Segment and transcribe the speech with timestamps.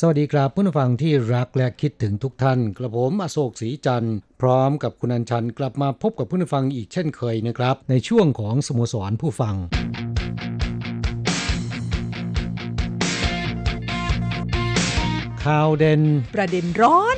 [0.00, 9.54] สวัสดีครับผู้ฟังที่รักและคิดถึงทุกท่านกระผมอโศกศรีจันทร์พร้อมกับคุณอัญชันกลับมาพบกับผู้ฟังอีกเช่นเคยนะครับ ในช่วงของสโมสรผู้ฟัง
[15.44, 16.02] ข่าวเด่น
[16.34, 17.16] ประเด็นร้อน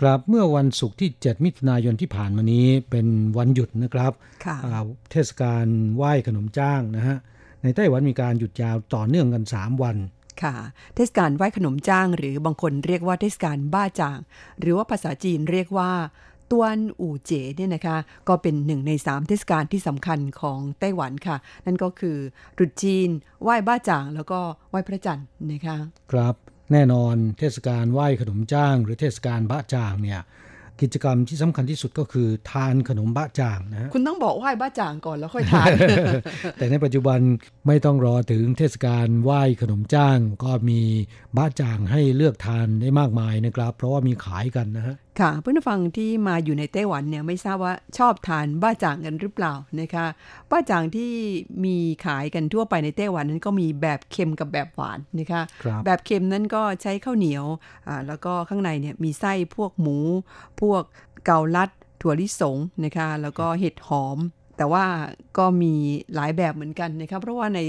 [0.00, 3.06] ครับเมื่อวันศุกร์ที่ 7 มิถุนายนที่ผ่านมานี้เป็น
[3.38, 4.12] วันหยุดนะครับ
[4.44, 7.16] ค่ะอ่าเทศกาลไหว้ขนมจ้างนะฮะ
[7.62, 9.98] ในไต้หวันมีการหยุดยาวต่อเนื่องกัน 3 วัน
[10.42, 10.54] ค่ะ
[10.94, 14.18] เทศกาลไหว้ขนมจ้าง หรือบางคนเรียกว่าเทศกาลบ้าจาง
[14.60, 15.90] หรือว่าภาษาจีนเรียกว่า
[16.50, 17.96] ตวนอู่เจ๋เนี่ยนะคะ
[18.28, 22.16] ก็เป็นหนึ่งในสามเทศกาลที่สำคัญของไต้หวันค่ะ นั่นก็คือ
[22.58, 23.08] รุษจีน
[23.42, 25.76] ไหว้บ้าจาง แล้วก็ไหว้พระจันทร์นะคะ
[26.12, 26.34] ครับ
[26.72, 30.20] แน่นอนเทศกาลไหว้ขนมจ้าง หรือเทศกาลบะจางเนี่ย
[30.82, 35.68] กิจกรรมที่สำคัญที่สุดก็คือทานขนมบะจ่างนะฮะคุณต้องบอกไหว้บ้าจางก่อนแล้วค่อยทาน
[36.58, 37.18] แต่ในปัจจุบัน
[37.66, 40.80] ไม่ต้องรอถึงเทศกาลไหว้ขนมจ้าง ก็มี
[41.36, 50.06] บะจ่างให้เลือกทานได้มากมายนะครับ เพราะว่ามีขายกันนะฮะค่ะเพื่อนผู้ฟังที่มาอยู่ในไต้หวันเนี่ยไม่ทราบว่าชอบทานบ้าจ่างกันหรือเปล่านะคะ
[50.50, 51.12] บ้าจ่างที่
[51.64, 57.44] มีขายกันทั่วไปในไต้หวันนั้นก็มีแบบเค็มกับแบบหวานนะคะครับแบบเค็มนั้นก็ใช้ข้าวเหนียว
[57.88, 59.98] อ่าแล้วก็ข้างในเนี่ยมีไส้พวกหมู
[60.60, 60.82] พวก
[61.24, 61.70] เกาลัด
[62.02, 64.18] ถั่วลิสงนะคะแล้วก็เห็ดหอม
[64.62, 64.86] แต่ว่า
[65.38, 65.74] ก็มี
[66.14, 67.60] หลายแบบเหมือนกันนะคะเพราะว่าใน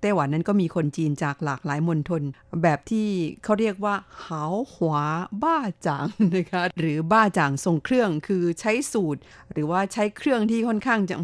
[0.00, 2.22] ไต้หวันนั้นก็มีคนจีนจากหลากหลายมณฑล
[2.62, 3.08] แบบที่
[3.44, 5.04] เขาเรียกว่าหาวหวา
[5.42, 9.20] บ้าจางนะคะหรือบ้าจางทรงเครื่องคือใช้สูตร
[9.52, 11.16] หรือว่าใช้เครื่องที่ค่อนข้างจะ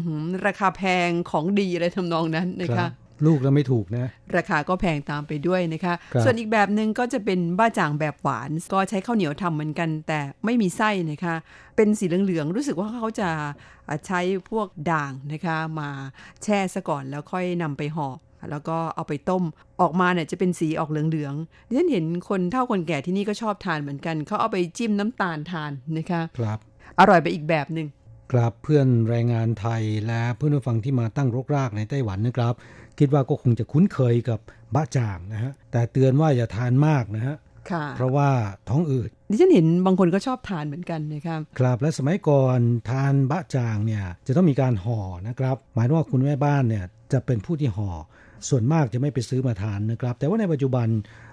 [0.45, 2.87] ราคาแพงของดีอะไรทำนองนั้นนะคะ
[3.25, 4.05] ลูกแล้วไม่ถูกนะ
[4.37, 11.35] ราคาก็แพงตามไปด้วยนะคะครับส่วนอีกแบบหนึ่งก็จะเป็นบ้าจ่างแบบหวาน ก็ใช้ข้าวเหนียวทำเหมือนกัน แต่ไม่มีไส้นะคะ
[11.75, 13.29] เป็นสีเหลืองๆรู้สึกว่าเขาจะ
[13.87, 14.19] อ่าใช้
[14.49, 15.89] พวกด่างนะคะมา
[16.43, 18.07] แช่ซะก่อนแล้วค่อยนำไปห่อ
[18.51, 19.43] แล้วก็เอาไปต้ม
[19.81, 26.59] ออกมาเนี่ยจะเป็นสีออกเหลืองๆดิฉันเห็นคนเฒ่าคนแก่ที่นี่ก็ชอบทานเหมือนกัน เขาเอาไปจิ้มน้ำตาลทานนะคะครับ
[26.99, 27.87] อร่อยไปอีกแบบหนึ่ง
[28.31, 32.53] ครับเพื่อนแรงงานไทยและเพื่อนผู้ฟังที่มาตั้งรกรากในไต้หวันนะครับ
[32.99, 34.39] คิดว่าก็คงจะคุ้นเคยกับ
[34.75, 37.35] บะจ่างนะฮะแต่เตือนว่าอย่าทานมากนะฮะ
[37.71, 38.29] ค่ะเพราะว่า
[38.69, 47.89] ท้องอืดดิฉันเห็นบางคนก็ชอบทานเหมือนกันนะคะครับและสมัยก่อนทานบะจ่างเนี่ยจะต้องมีการห่อนะครับ หมายถึงว่าคุณแม่บ้านเนี่ยจะเป็นผู้ที่ห่อ
[48.49, 50.87] ส่วนมากจะไม่ไปซื้อมาทานนะครับ แต่ว่าในปัจจุบัน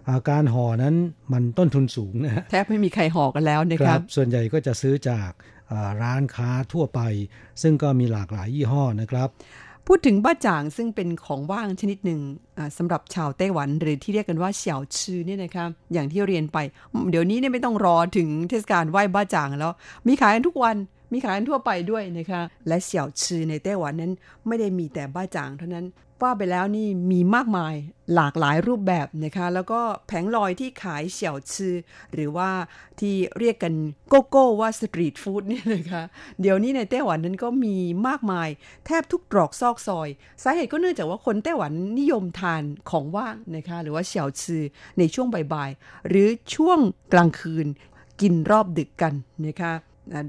[0.09, 0.95] อ่าการห่อนั้น
[1.33, 5.31] มันต้นทุนสูงนะฮะแทบไม่มีใครห่อกันแล้วนะคคะรับ ส่วนใหญ่ก็จะซื้อจาก
[5.73, 7.01] อ่าร้านค้าทั่วไป
[7.63, 9.29] ซึ่งก็มีหลากหลายยี่ห้อนะครับ
[9.87, 12.21] พูดถึงบ้าจ่างซึ่งเป็นของว่างชนิดหนึ่ง
[12.79, 16.59] สำหรับชาวไต้หวันหรือที่เรียกกันว่าเฉียวชื่อเนี่ยนะคะอย่างที่เรียนไป
[17.11, 19.73] เดี๋ยวนี้เนี่ยไม่ต้องรอถึงเทศกาลไหว้บ้าจ่างแล้ว
[20.07, 20.77] มีขายกันทุกวัน
[21.17, 24.13] มีขายทั่วไปด้วยนะคะ และเสี่ยวชือในไต้หวันนั้น
[24.47, 25.87] ไม่ได้มีแต่บ้าจ่างเท่านั้น
[26.23, 27.75] ว่าไปแล้วนี่มีมากมาย
[28.15, 31.75] หลากหลายรูปแบบนะคะ แล้วก็แผงลอยที่ขายเสี่ยวชือ
[32.15, 32.51] หรือว่า
[33.01, 33.75] ที่เรียกกัน
[34.09, 36.03] โกโก้ว่าสตรีทฟู้ดนี่นะคะ
[36.41, 37.77] เดี๋ยวนี้ในไต้หวันนั้นก็มี
[38.09, 38.49] มากมาย
[38.87, 40.09] แทบทุกตรอกซอกซอย
[40.43, 44.63] สาเหตุก็เนื่องจากว่าคนไต้หวันนิยมทานของว่างนะคะ หรือว่าเสี่ยวชือ
[44.99, 46.79] ในช่วงบ่ายๆ หรือช่วง
[47.13, 47.67] กลางคืน
[48.21, 49.15] กินรอบดึกกัน
[49.47, 49.73] นะคะ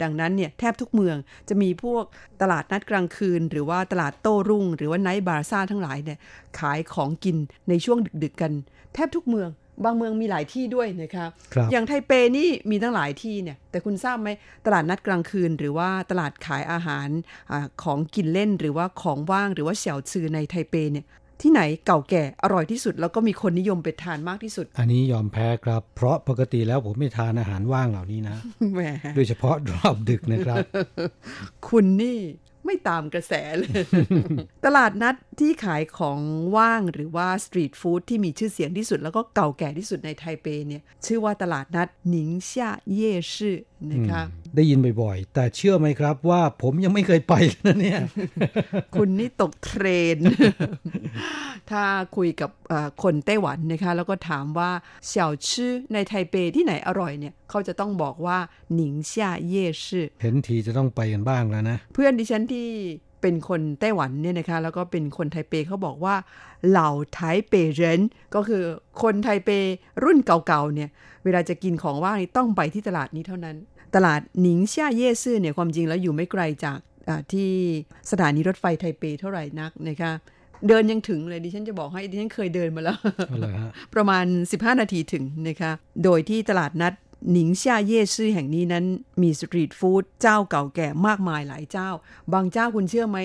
[0.04, 1.18] ดังนั้นเนี่ยแทบทุกเมือง
[1.50, 2.04] จะมีพวก
[2.42, 6.20] ตลาดนัดกลางคืน หรือว่าตลาดโต้รุ่ง หรือว่าไนท์บาร์ซ่าทั้งหลายเนี่ย
[6.60, 7.38] ขายของกิน
[7.70, 8.52] ในช่วงดึกๆกัน
[8.94, 9.50] แทบทุกเมือง
[9.86, 14.30] บางเมืองมีหลายที่ด้วยนะคะครับอย่างไทเปนี่มีตั้งหลายที่เนี่ย แต่คุณทราบไหม
[14.66, 17.10] ตลาดนัดกลางคืน หรือว่าตลาดขายอาหาร
[17.52, 21.06] อาของกินเล่นหรือว่าของว่างหรือว่าเสี่ยวซือในไทเปเนี่ย
[21.42, 28.38] ที่ไหนเก่าแก่อร่อยที่สุด แล้วก็มีคนนิยมไปทานมากที่สุด อันนี้ยอมแพ้ครับ เพราะปกติแล้วผมไม่ทานอาหารว่างเหล่านี้นะ
[28.74, 28.82] แหม
[29.16, 30.64] โดยเฉพาะรอบดึกนะครับ
[31.68, 32.20] คุณนี่
[32.66, 33.72] ไม่ตามกระแสเลย
[34.66, 36.20] ตลาดนัดที่ขายของ
[36.58, 43.58] ว่างหรือว่าสตรีทฟู้ดที่มีชื่อเสียงที่สุด แล้วก็เก่าแก่ที่สุดในไทเปเนี่ย ชื่อว่าตลาดนัดหนิงช่าเย่ชื่อ
[43.92, 44.22] นะคะ
[44.56, 48.00] ได้ยินบ่อยๆ แต่เชื่อไหมครับว่าผมยังไม่เคยไปเลยนะเนี่ย
[48.96, 49.86] คุณนี่ตกเทร
[50.16, 50.18] น
[51.72, 51.84] ถ้า
[52.18, 54.70] คุยกับเอ่อคนไต้หวันนะคะ แล้วก็ถามว่า
[55.08, 58.38] เสี่ยวชื่อในไทเปที่ไหนอร่อยเนี่ย เขาจะต้องบอกว่า
[58.74, 62.68] หนิงช่าเย่ชื่อเห็นทีจะต้องไปกันบ้างแล้วนะ เพื่อนดิฉันที่
[63.22, 66.16] เป็นคนไต้หวันเนี่ยนะคะ แล้วก็เป็นคนไทเปเขาบอกว่า
[66.70, 68.02] เหล่าไทเปเรน
[68.36, 68.64] ก็คือ
[69.02, 69.50] คนไทเป
[70.04, 70.90] รุ่นเก่าๆเนี่ย
[71.24, 73.56] เวลาจะกินของว่างนี่ต้องไปที่ตลาดนี้เท่านั้น
[73.96, 76.80] ตลาดหนิงช่าเย่ซื่อเนี่ยความจริงแล้วอยู่ไม่ไกลจาก
[77.10, 77.50] อ่าที่
[78.12, 80.12] สถานีรถไฟไทเปเท่าไหร่นักนะคะ
[80.68, 82.98] เดินยังถึงเลยดิฉันจะบอกให้ดิฉันเคยเดินมาแล้ว
[83.28, 85.72] เอาเลยฮะประมาณ 15 นาทีถึงนะคะ
[86.04, 86.94] โดยที่ตลาดนัด
[87.32, 88.86] หนิงช่าเย่ซื่อแห่งนี้นั้น
[89.22, 91.90] มีสตรีทฟู้ดเจ้าเก่าแก่มากมายหลายเจ้า
[92.34, 93.18] บางเจ้าคุณเชื่อไหม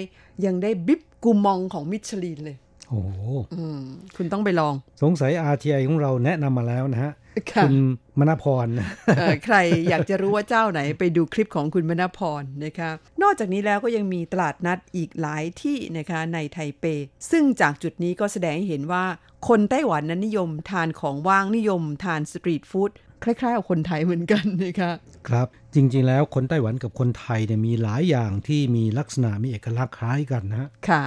[0.44, 2.56] ยังได้บิ๊บกูมองของมิชลินเลย
[2.88, 3.20] โอ้โห
[3.58, 3.80] อืม
[4.16, 7.12] คุณต้องไปลอง สงสัย RTI ของเราแนะนำมาแล้วนะฮะ
[7.52, 7.74] ค่ะณ
[8.18, 8.86] มณพรนะ
[9.16, 9.56] เอ่อใคร
[9.88, 12.90] อยากจะรู้ว่าเจ้าไหนไปดูคลิปของคุณมณพรนะคะ
[13.22, 16.84] นอกจากนี้แล้วก็ยังมีตลาดนัดอีกหลายที่นะคะในไทเป
[17.30, 19.04] ซึ่งจากจุดนี้ก็แสดงให้เห็นว่า
[19.48, 22.92] คนไต้หวันนั้นนิยมทานของว่างนิยมทานสตรีทฟู้ด
[23.24, 24.92] คล้ายๆกับคนไทยเหมือนกันนะคะ
[25.28, 31.04] ครับจริงๆ แล้วคนไต้หวันกับคนไทยเนี่ยมีหลายอย่างที่มีลักษณะมีเอกลักษณ์คล้ายกันนะฮะค่ะ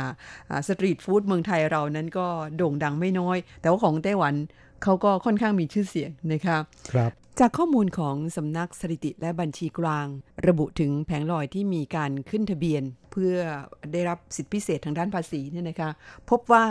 [0.50, 2.28] อ่าสตรีทฟู้ดเมืองไทยเรานั้นก็
[2.58, 4.34] โด่งดังไม่น้อย แต่ว่าของไต้หวัน
[4.86, 6.58] เขาก็ค่อนข้างมีชื่อเสียงนะคะ
[6.92, 10.08] ครับ จากข้อมูลของสำนักสถิติและบัญชีกลาง
[10.48, 13.36] ระบุถึงแผงลอยที่มีการขึ้นทะเบียน เพื่อ
[13.92, 15.90] ได้รับสิทธิพิเศษทางด้านภาษีเนี่ยนะคะ
[16.30, 16.66] พบว่า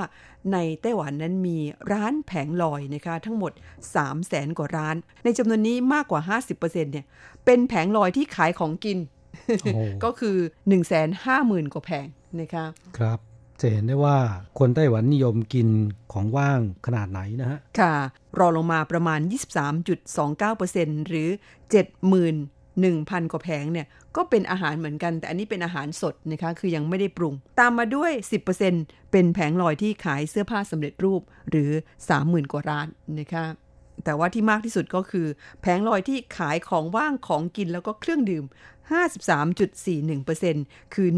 [0.53, 1.59] ในไต้หวันนั้นมี
[1.93, 7.07] ร้านแผงลอยนะคะทั้งหมด 3 0 0แสนกว่าร้าน ในจำนวนนี้มากกว่า 50%เนี่ย
[7.45, 8.99] เป็นแผงลอยที่ขายของกิน
[9.63, 12.07] โอ้โหก็คือ 1 5 0 0 0 0 กว่าแผง
[12.41, 12.65] นะคะ
[12.99, 13.19] ครับ
[13.61, 14.19] จะเห็นได้ว่า
[14.59, 15.69] คนไต้หวันนิยมกิน
[16.12, 17.95] ของว่างขนาดไหนนะฮะ ค่ะ
[18.39, 19.21] รอลงมาประมาณ
[20.15, 21.29] 23.29%หรือ
[22.11, 23.87] 71,000 กว่าแผงเนี่ย
[24.17, 28.12] ก็เป็นอาหารเหมือนกัน แต่อันนี้เป็นอาหารสดนะคะ คือยังไม่ได้ปรุง ตามมาด้วย
[28.62, 31.71] 10%เป็นแผงลอยที่ขายเสื้อผ้าสำเร็จรูปหรือ
[32.11, 32.87] 30,000 กว่าร้าน
[33.21, 33.45] นะคะ
[34.05, 35.27] แต่ว่าที่มากที่สุดก็คือ
[35.61, 38.45] แผงลอยที่ขายของว่างของกินแล้วก็เครื่องดื่ม
[39.29, 41.09] 53.41%คือ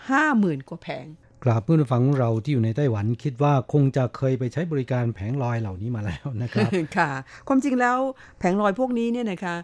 [0.00, 1.06] 150,000 กว่าแผง
[1.46, 7.10] กราบเพื่อนผู้ฟังของเราที่อยู่ในไต้หวันคิดว่าคงจะเคยไปใช้บริการแผงลอยเหล่านี้มาแล้วนะครับค่ะ
[7.48, 7.98] ความจริงแล้ว
[8.38, 9.54] แผงลอยพวกนี้เนี่ยนะคะ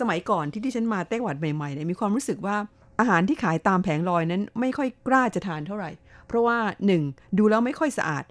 [0.00, 2.56] สมัยก่อนที่ที่ฉันมาไต้หวันใหม่ๆเนี่ยมีความรู้สึกว่า
[3.00, 5.90] อาหารที่ขายตามแผงลอยนั้นไม่ค่อยกล้าจะทานเท่าไหร่
[6.26, 6.58] เพราะว่า
[6.98, 7.38] 1.
[7.38, 8.24] ดูแล้วไม่ค่อยสะอาด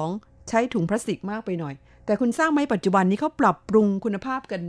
[0.00, 0.48] 2.
[0.48, 1.74] ใช้ถุงพลาสติกมากไปหน่อย
[2.06, 4.62] แต่คุณสร้างไหมปัจจุบันนี้เขาปรับปรุงคุณภาพกัน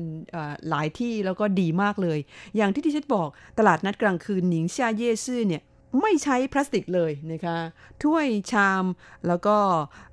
[0.70, 2.20] หลายที่แล้วก็ดีมากเลย
[2.56, 3.28] อย่างที่ที่ฉันบอก
[3.60, 5.62] ตลาดนัดกลางคืนหนิงชาเย่ซื่อเนี่ย
[6.02, 7.58] ไม่ใช้พลาสติกเลยนะคะ
[8.04, 8.86] ถ้วยชาม
[9.28, 9.56] แล้วก็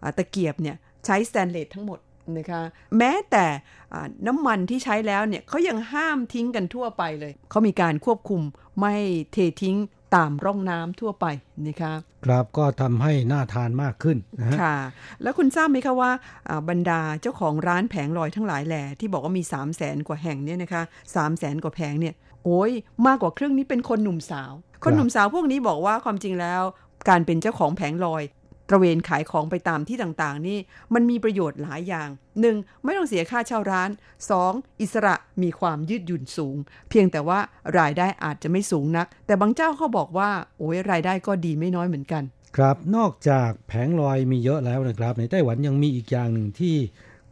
[0.03, 1.99] อ่าตะเกียบเนี่ยใช้สแตนเลสทั้งหมด
[2.39, 2.63] นะคะ
[2.99, 3.47] แม้แต่
[3.93, 8.43] อ่าน้ำมันที่ใช้แล้วเนี่ยเขายังห้ามทิ้งกันทั่วไปเลย เขามีการควบคุม
[8.81, 8.95] ไม่
[9.33, 9.77] เททิ้ง
[10.17, 11.27] ตามร่องน้ำทั่วไป
[11.67, 11.93] นะคะ
[12.25, 14.77] ครับก็ทำให้น่าทานมากขึ้นนะฮะค่ะ
[15.23, 16.11] แล้วคุณทราบไหมคะว่า
[16.49, 20.83] อ่าบรรดาเจ้าของร้านแผงลอยทั้งหลายแหล่ที่บอกว่ามี 3 0 0แสนกว่าแห่งเนี่ยนะคะ
[21.15, 22.15] 3 0 0แสนกว่าแผงเนี่ย
[22.45, 22.71] โอ้ย
[23.07, 24.53] มากกว่าครึ่งนี้เป็นคนหนุ่มสาว
[24.85, 26.63] คนหนุ่มสาวพวกนี้บอกว่าความจริงแล้ว
[27.09, 28.23] การเป็นเจ้าของแผงลอย
[28.69, 30.59] ตระเวนขายของไปตามที่ต่างๆ นี่
[30.95, 32.09] มันมีประโยชน์หลายอย่าง
[32.47, 32.85] 1.
[32.85, 33.91] ไม่ต้องเสียค่าเช่าร้าน
[34.35, 34.81] 2.
[34.81, 36.57] อิสระมีความยืดหยุ่นสูง
[36.91, 37.39] เพียงแต่ว่า
[37.79, 42.23] รายได้อาจจะไม่สูงนัก แต่บางเจ้าเขาบอกว่า โอ้ยรายได้ก็ดีไม่น้อยเหมือนกัน
[42.57, 46.75] ครับนอกจากแผงลอยมีเยอะแล้วนะครับ ในไต้หวันยังมีอีกอย่างหนึ่งที่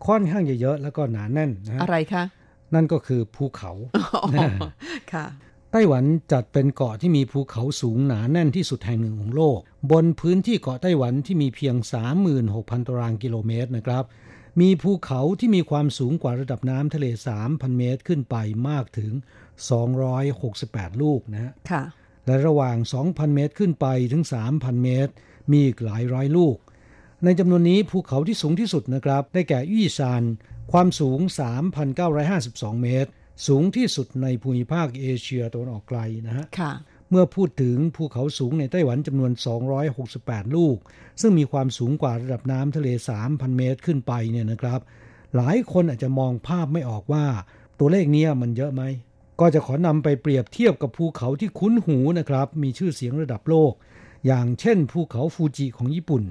[0.06, 2.22] ค่อนข้างจะเยอะแล้วก็หนาแน่นนะฮะอะไรคะ
[2.74, 3.72] นั่นก็คือภูเขา
[5.12, 5.26] ค่ะ
[5.72, 9.58] ไต้หวันจัดเป็นเกาะที่มีภูเขาสูงหนาแน่นที่สุดแห่งหนึ่งของโลก
[9.92, 11.74] บนพื้นที่เกาะไต้หวันที่มีเพียง
[12.32, 14.04] 36,000 ตารางกิโลเมตรนะครับ
[14.60, 17.06] มีภูเขาที่มีความสูงกว่าระดับน้ำทะเล
[17.42, 18.36] 3,000 เมตรขึ้นไป
[18.68, 19.12] มากถึง
[20.06, 21.82] 268 ลูกนะฮะค่ะ
[22.26, 25.12] และระหว่าง 2,000 เมตรขึ้นไปถึง 3,000 เมตร
[25.50, 26.56] มีอีกหลายร้อยลูก
[27.24, 30.22] ในจำนวนนี้ภูเขาที่สูงที่สุดนะครับ ได้แก่อี้ซาน
[30.72, 31.18] ความสูง
[32.00, 33.10] 3,952 เมตร
[33.46, 36.72] สูงที่สุดในภูมิภาคเอเชียตะวันออกไกลนะฮะค่ะ
[37.10, 39.32] เมื่อพูดถึงภูเขาสูงในไต้หวันจำนวน
[39.92, 40.76] 268 ลูก
[41.20, 42.88] ซึ่งมีความสูงกว่าระดับน้ำทะเล
[43.22, 44.80] 3,000 เมตรขึ้นไปเนี่ยนะครับ
[45.36, 47.26] หลายคนอาจจะมองภาพไม่ออกว่า
[47.78, 48.82] ตัวเลขเนี้ยมันเยอะไหม
[49.40, 53.72] ก็จะขอนำไปเปรียบเทียบกับภูเขาที่คุ้นหูนะครับ มีชื่อเสียงระดับโลก
[54.26, 56.22] อย่างเช่น ภูเขาฟูจิของญี่ปุ่น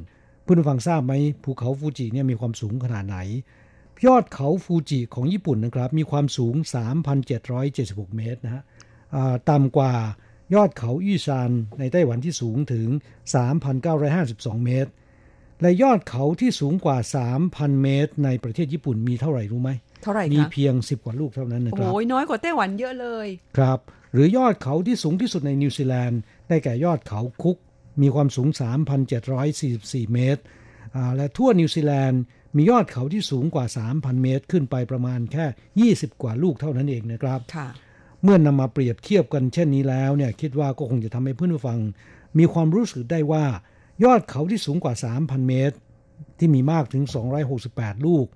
[0.44, 1.14] เพื่อนผู้ฟังทราบไหม
[1.44, 3.20] ภูเขาฟูจิเนี่ยมีความสูงขนาดไหน
[4.06, 6.56] ยอดเขาฟูจิของญี่ปุ่นนะครับ มีความสูง
[7.36, 8.64] 3,776 เมตรนะฮะ
[9.16, 9.94] อ่าต่ำกว่า
[10.56, 12.88] ยอดเขาอวี้ซานในไต้หวันที่สูงถึง
[13.98, 14.92] 3,952 เมตร
[15.62, 16.98] และยอดเขาที่สูงกว่า
[17.40, 19.72] 3,000 เมตร ในประเทศญี่ปุ่นมีเท่าไหร่รู้ไหม
[20.04, 23.28] เท่าไหร่มีคะเพียง 10 กว่าลูกเท่านั้นนะครับโอ้ยน้อยกว่าไต้หวันเยอะเลย
[23.58, 23.80] ครับ
[24.14, 27.58] หรือยอดเขาที่สูงที่สุดในนิวซีแลนด์ได้แก่ยอดเขาคุก
[28.02, 28.48] มีความสูง
[29.32, 30.42] 3,744 เมตร
[30.96, 32.22] อ่าและทั่วนิวซีแลนด์
[32.56, 37.68] มียอดเขาที่สูงกว่า 3,000 เมตร ขึ้นไปประมาณแค่ 20 กว่าลูกเท่านั้นเองนะครับค่ะ
[38.24, 41.80] เมื่อนำมาเปรียบเทียบกันเช่นนี้แล้วเนี่ยคิดว่าก็คงจะทำให้เพื่อนผู้ฟัง
[42.38, 43.46] มีความรู้สึกได้ว่า
[44.04, 45.76] ยอดเขาที่สูงกว่า 3,000 เมตร
[46.38, 47.04] ที่มีมากถึง
[47.56, 48.28] 268 ลูก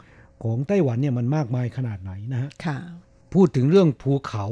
[0.43, 2.77] ของไต้หวันเนี่ยมันมากมายขนาดไหนนะฮะค่ะ
[3.33, 4.45] พูดถึงเรื่องภูเขา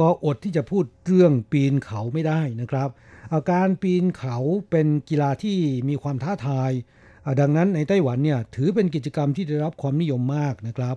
[0.00, 2.88] ก็อดที่จะพูดเรื่องปีนเขาไม่ได้นะครับ
[3.32, 4.38] อาการปีนเขา
[4.70, 5.58] เป็นกีฬาที่
[5.88, 6.84] มีความท้าทายอ่า
[7.40, 10.96] ดังนั้นในไต้หวันเนี่ยถือเป็นกิจกรรมที่ได้รับความนิยมมากนะครับ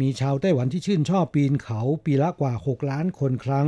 [0.00, 3.66] มีชาวไต้หวันที่ชื่นชอบปีนเขาปีละกว่า 6 ล้านคนครั้ง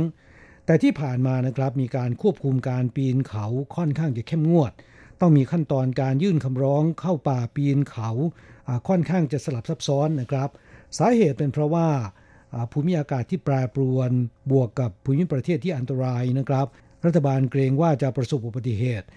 [0.65, 3.45] แต่ที่ผ่านมานะครับมีการควบคุมการปีนเขา
[3.75, 4.71] ค่อนข้างจะเข้มงวด
[5.21, 8.09] ต้องมีขั้นตอนการยื่นคำร้องเข้าป่าปีนเขา
[8.87, 10.49] ค่อนข้างจะสลับซับซ้อนนะครับ
[10.97, 11.87] สาเหตุเป็นเพราะว่า
[12.71, 14.11] ภูมิอากาศที่แปรปรวน
[14.51, 16.67] บวกกับภูมิประเทศที่อันตรายนะครับ
[17.05, 19.07] รัฐบาลเกรงว่าจะประสบอุบัติเหตุ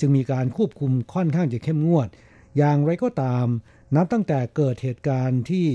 [0.00, 2.08] จึงมีการควบคุมค่อนข้างจะเข้มงวด
[2.56, 3.46] อย่างไรก็ตาม
[3.96, 5.66] นับตั้งแต่เกิดเหตุการณ์ที่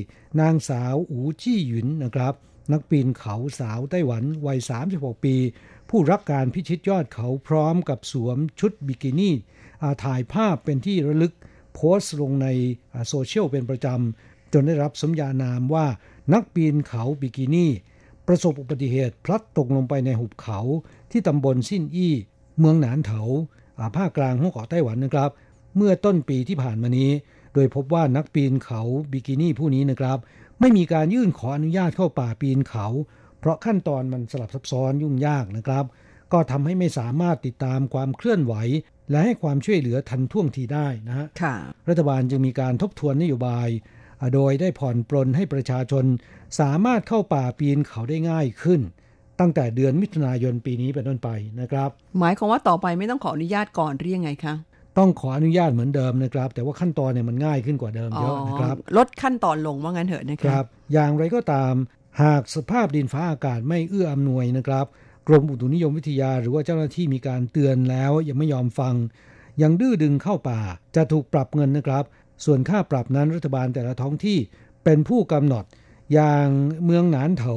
[0.42, 2.34] นางสาวอูจี้หยุนนะครับ
[2.72, 4.60] นักปีนเขาสาวไต้หวันวัย
[4.92, 5.36] 36 ปี
[5.90, 9.36] ผู้รักการพิชิตยอดเขาพร้อมกับสวมชุดบิกินี่
[10.04, 11.34] ถ่ายภาพเป็นที่ระลึก
[11.74, 12.48] โพสต์ลงใน
[13.08, 15.86] โซเชียลเป็นประจำ จนได้รับสมญานามว่า
[16.34, 17.72] นักปีนเขาบิกินี่
[18.28, 20.60] ประสบอุบัติเหตุพลัดตกลงไปในหุบเขา
[21.12, 22.14] ที่ตำบลสิ้นอี้
[22.60, 23.22] เมืองหนานเถา
[23.98, 25.30] ภาคกลางของเกาะไต้หวันนะครับ
[25.78, 27.12] เมื่อต้นปีที่ผ่านมานี้
[27.54, 30.18] โดยพบว่านักปีนเขาบิกินี่ผู้นี้นะครับ
[30.60, 32.88] ไม่มีการยื่นขออนุญาตเข้าป่าปีนเขา
[33.40, 35.86] เพราะขั้นตอนมันสลับซับซ้อนยุ่งยากนะครับ
[36.34, 38.54] ก็ทำให้ไม่สามารถติดตามความเคลื่อนไหว
[39.10, 41.56] และให้ความช่วยเหลือทันท่วงทีได้นะฮะค่ะ
[41.90, 43.68] รัฐบาลจึงมีการทบทวนนโยบาย
[44.20, 46.06] อ่าโดยได้ผ่อนปลนให้ประชาชน
[46.60, 48.82] สามารถเข้าป่าปีนเขาได้ง่ายขึ้น
[49.40, 51.30] ตั้งแต่เดือนมิถุนายนปีนี้เป็นต้นไป
[51.62, 54.56] นะครับ หมายความว่าต่อไปไม่ต้องขออนุญาตก่อนหรือยังไงคะ
[54.98, 61.74] ต้องขออนุญาตเหมือนเดิมนะครับ แต่ว่าขั้นตอนเนี่ยมันง่ายขึ้นกว่าเดิมเยอะนะครับ ลดขั้นตอนลงว่างั้นเถอะนะคคะรับ อย่างไรก็ตาม
[62.22, 64.86] หากสภาพดินฟ้าอากาศไม่เอื้ออำนวยนะครับ
[65.28, 68.96] กรมอุตุนิยมวิทยาหรือว่าเจ้าหน้าที่มีการเตือนแล้วยังไม่ยอมฟัง
[69.62, 70.60] ยังดื้อดึงเข้าป่า
[70.96, 72.04] จะถูกปรับเงินนะครับ
[72.46, 74.38] ส่วนค่าปรับนั้นรัฐบาลแต่ละท้องที่
[74.84, 75.66] เป็นผู้กำหนด
[76.14, 76.48] อย่าง
[76.86, 77.56] เมืองหนานโถว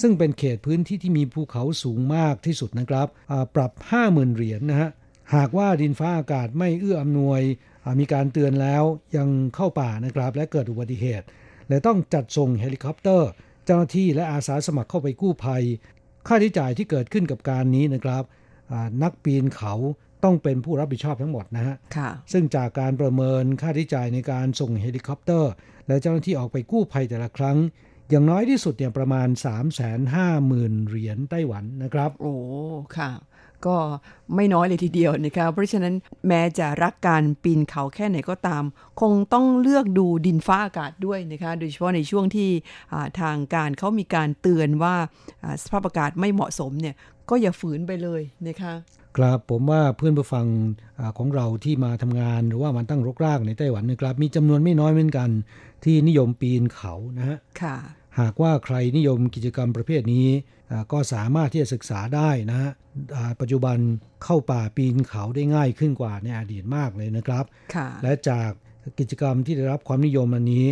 [0.00, 3.72] ซึ่งเป็นเขตพื้นที่ที่มีภูเขาสูงมากที่สุดนะครับอ่าปรับ
[4.04, 4.90] 50,000 เหรียญนะฮะ
[5.34, 7.40] หากว่าดินฟ้าอากาศไม่เอื้ออำนวย
[7.84, 8.82] อ่ามีการเตือนแล้ว
[9.16, 11.26] ยังเข้าป่านะครับ และเกิดอุบัติเหตุ
[11.68, 13.30] และต้องจัดส่งเฮลิคอปเตอร์
[13.64, 15.62] เจ้าหน้าที่และอาสาสมัครเข้าไปกู้ภัย
[16.26, 18.22] ค่าใช้จ่ายที่เกิดขึ้นกับการนี้นะครับ
[18.72, 19.74] อ่านักปีนเขา
[20.24, 25.52] ต้องเป็นผู้รับผิดชอบทั้งหมดนะฮะค่ะซึ่งจากการประเมินค่าใช้จ่ายในการส่งเฮลิคอปเตอร์
[25.86, 27.58] และเจ้าหน้าที่ออกไปกู้ภัยแต่ละครั้ง
[28.10, 29.28] อย่างน้อยที่สุดเนี่ยประมาณ
[30.08, 32.34] 350,000 เหรียญไต้หวันนะครับ โอ้
[32.96, 33.10] ค่ะ
[33.66, 33.76] ก็
[34.34, 35.94] ไม่น้อยเลยทีเดียวนะคะเพราะฉะนั้น
[36.28, 38.64] แม้จะรักการปีนเขาแค่ไหนก็ตาม
[39.00, 42.50] คงต้องเลือกดูดินฟ้าอากาศด้วยนะคะ โดยเฉพาะในช่วงที่
[43.20, 44.94] ทางการเขามีการเตือนว่า
[45.62, 46.94] สภาพอากาศไม่เหมาะสมเนี่ย
[47.30, 48.74] ก็อย่าฝืนไปเลยนะคะ
[49.16, 50.46] ครับผมว่าเพื่อนผู้ฟัง
[50.98, 55.30] อาของเราที่มาทำงานหรือว่ามาตั้งรกรากในไต้หวันนะครับ มีจำนวนไม่น้อยเหมือนกัน
[55.84, 57.76] ที่นิยมปีนเขานะฮะค่ะ
[58.20, 60.28] หากว่าใครนิยมกิจกรรมประเภทนี้
[60.70, 62.70] อ่าก็สามารถที่จะศึกษาได้นะฮะ
[63.16, 63.78] อ่าปัจจุบัน
[64.24, 67.44] เข้าป่าปีนเขาได้ง่ายขึ้นกว่าในอดีตมากเลยนะครับ
[67.74, 68.50] ค่ะและจาก
[68.98, 70.66] กิจกรรมที่ได้รับความนิยมอันนี้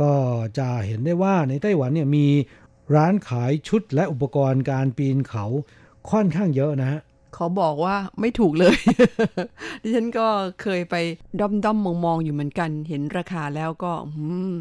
[0.00, 0.12] ก็
[0.58, 2.26] จะเห็นได้ว่าในไต้หวันเนี่ยมี
[2.94, 5.44] ร้านขายชุดและอุปกรณ์การปีนเขา
[6.10, 7.00] ค่อนข้างเยอะนะฮะ
[7.36, 8.76] ขอบอกว่าไม่ถูกเลย
[9.82, 10.26] ดิฉันก็
[10.62, 10.94] เคยไป
[11.40, 14.54] ด้อมด้อมมองมองๆอยู่เหมือนกัน เห็นราคาแล้วก็อืม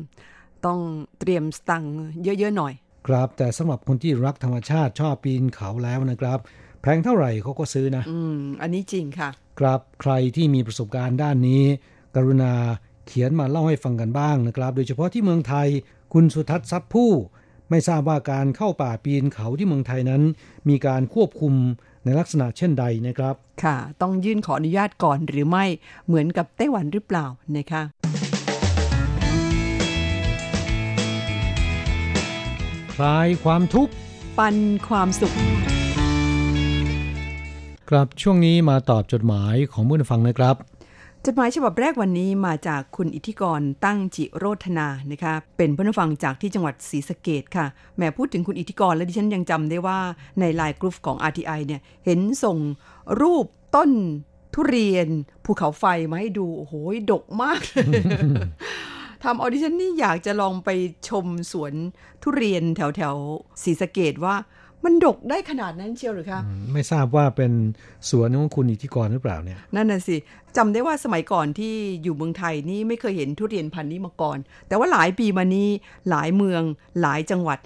[0.66, 0.80] ต้อง
[1.20, 2.74] เตรียมสตังค์เยอะๆหน่อย
[3.08, 6.40] ครับ แต่สำหรับคนที่รักธรรมชาติชอบปีนเขาแล้วนะครับ
[6.82, 11.64] แพงเท่าไหร่เขาก็ซื้อนะ อืม อันนี้จริงค่ะ ครับใครที่มีประสบการณ์ด้านนี้
[12.16, 12.54] กรุณา
[13.08, 15.68] เขียนมาเล่าให้ฟังกันบ้างนะครับ โดยเฉพาะที่เมืองไทย
[16.14, 17.12] คุณสุทัศน์ทรัพย์ผู้
[17.70, 20.22] ไม่ทราบว่าการเข้าป่าปีนเขาที่เมืองไทยนั้น
[20.70, 21.54] มีการควบคุม
[22.10, 25.66] ในลักษณะเช่นใดนะครับ ค่ะ ต้องยื่นขออนุญาตก่อนหรือไม่
[26.08, 27.26] เหมือนกับไต้หวันหรือเปล่า
[27.58, 27.82] นะคะ
[32.94, 33.94] คลายความทุกข์
[34.38, 34.56] ปัน
[34.88, 35.34] ความสุข
[37.90, 40.56] ครับช่วงนี้มาตอบจดหมายของผู้ฟังนะครับ
[41.26, 47.66] จดหมายฉบับแรกวันนี้มาจากคุณอิทธิกรตั้งจิโรธนานะคะเป็นผู้ฟังจากที่จังหวัดศรีสะเกดค่ะ
[47.98, 50.00] แหมพูดถึงคุณอิทธิกรแล้วดิฉันยังจำได้ว่า
[50.40, 52.58] ในไลน์กรุ๊ปของ RTI เนี่ยเห็นส่ง
[53.22, 53.46] รูป
[53.76, 53.92] ต้น
[54.54, 55.08] ทุเรียน
[55.46, 56.74] ภูเขาไฟมาให้ดู โอ้โห
[57.12, 57.62] ดกมาก
[59.24, 60.70] ทำอาดิฉันนี่อยากจะลองไป
[61.10, 61.74] ชมสวน
[62.24, 63.16] ทุเรียนแถวแถว
[63.64, 64.36] ศรีสะเกษว่า
[64.86, 66.42] มันดกได้ขนาดนั้นเชียวหรือคะ
[66.74, 67.52] ไม่ทราบว่าเป็น
[68.10, 70.16] สวนของคุณอิทธิกรหรือเปล่าเนี่ย นั่นน่ะสิ
[70.58, 75.70] จำได้ว่าสมัยก่อนที่อยู่เมืองไทยนี่ไม่เคยเห็นทุเรียนพันธุ์นี้มาก่อน แต่ว่าหลายปีมานี้
[76.10, 76.62] หลายเมือง
[77.02, 77.60] หลายจังหวัด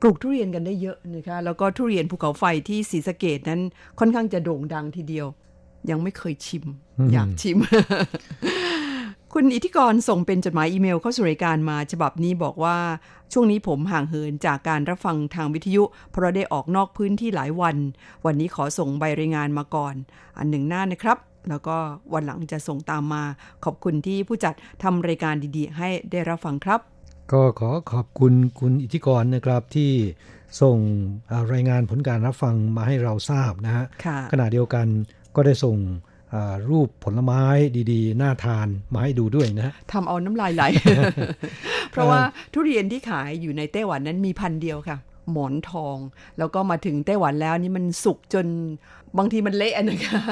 [0.00, 3.60] ปลูกทุเรียนกันได้เยอะนะคะแล้วก็ทุเรียนภูเขาไฟที่ศรีสะเกดนั้น
[3.98, 5.26] ค่อนข้างจะโด่งดังทีเดียว
[5.90, 6.64] ยังไม่เคยชิม
[7.12, 7.58] อยากชิม
[9.34, 12.76] คุณอิทธิกรส่งเป็นจดหมายอีเมลเข้าสู่รายการมาฉบับนี้บอกว่า
[13.32, 17.76] ช่วงนี้ผมห่างเหินจากการรับฟังทางวิทยุ เพราะได้ออกนอกพื้นที่หลายวัน
[18.24, 19.94] วันนี้ขอส่งใบรายงานมาก่อน
[20.38, 21.18] อันหนึ่งหน้านะครับ
[21.48, 21.76] แล้วก็
[22.14, 23.22] วันหลังจะส่งตามมา
[23.64, 26.80] ขอบคุณที่ผู้จัดทำรายการดีๆ ให้ได้รับฟังครับ
[27.32, 29.92] ก็ขอขอบคุณคุณอิทธิกรนะครับที่
[30.62, 30.78] ส่ง
[31.52, 33.84] รายงานผลการรับฟังมาให้เราทราบนะฮะ
[34.32, 34.86] ขณะเดียวกัน
[35.36, 35.76] ก็ได้ส่ง
[36.70, 37.42] รูปผลไม้
[37.92, 40.62] ดีๆ น่าทานมาให้ดูด้วยนะทำเอาน้ำลายไหล
[41.90, 42.20] เพราะว่า
[42.52, 44.98] ทุเรียนที่ขายอยู่ในไต้หวันนั้นมีพันเดียวค่ะ
[45.30, 45.96] หมอนทอง
[46.38, 48.46] แล้วก็มาถึงไต้หวันแล้วนี่มันสุกจน
[49.18, 50.22] บางทีมันเละนะคะ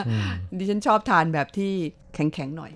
[0.58, 1.72] ดิฉันชอบทานแบบที่
[2.14, 2.72] แข็งๆหน่อย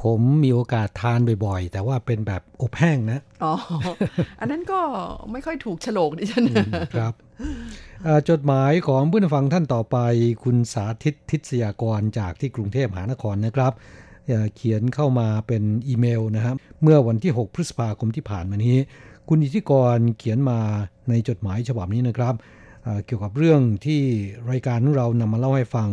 [0.00, 3.54] ผมมีโอกาสทานบ่อยๆ แต่ว่าเป็นแบบอบแห้งนะ อ๋อ
[4.40, 4.80] อันนั้นก็
[5.32, 6.44] ไม่ค่อยถูกฉลกดิฉัน
[6.94, 7.14] ครับ
[8.30, 9.96] จดหมายของผู้นฟังท่านต่อไป
[10.44, 13.72] คุณสาธิตทิศยากรจากที่กรุงเทพมหานครนะครับ
[14.56, 18.76] เขียนเข้ามาเป็นอีเมลนะครับเมื่อวันที่ 6 พฤษภาคมที่ผ่านมานี้
[19.28, 20.60] คุณอิทธิกรเขียนมา
[21.08, 22.34] ในจดหมายฉบับนี้นะครับ
[23.06, 24.00] เกี่ยวกับเรื่องที่
[24.50, 25.88] รายการของเรานำมาเล่าให้ฟัง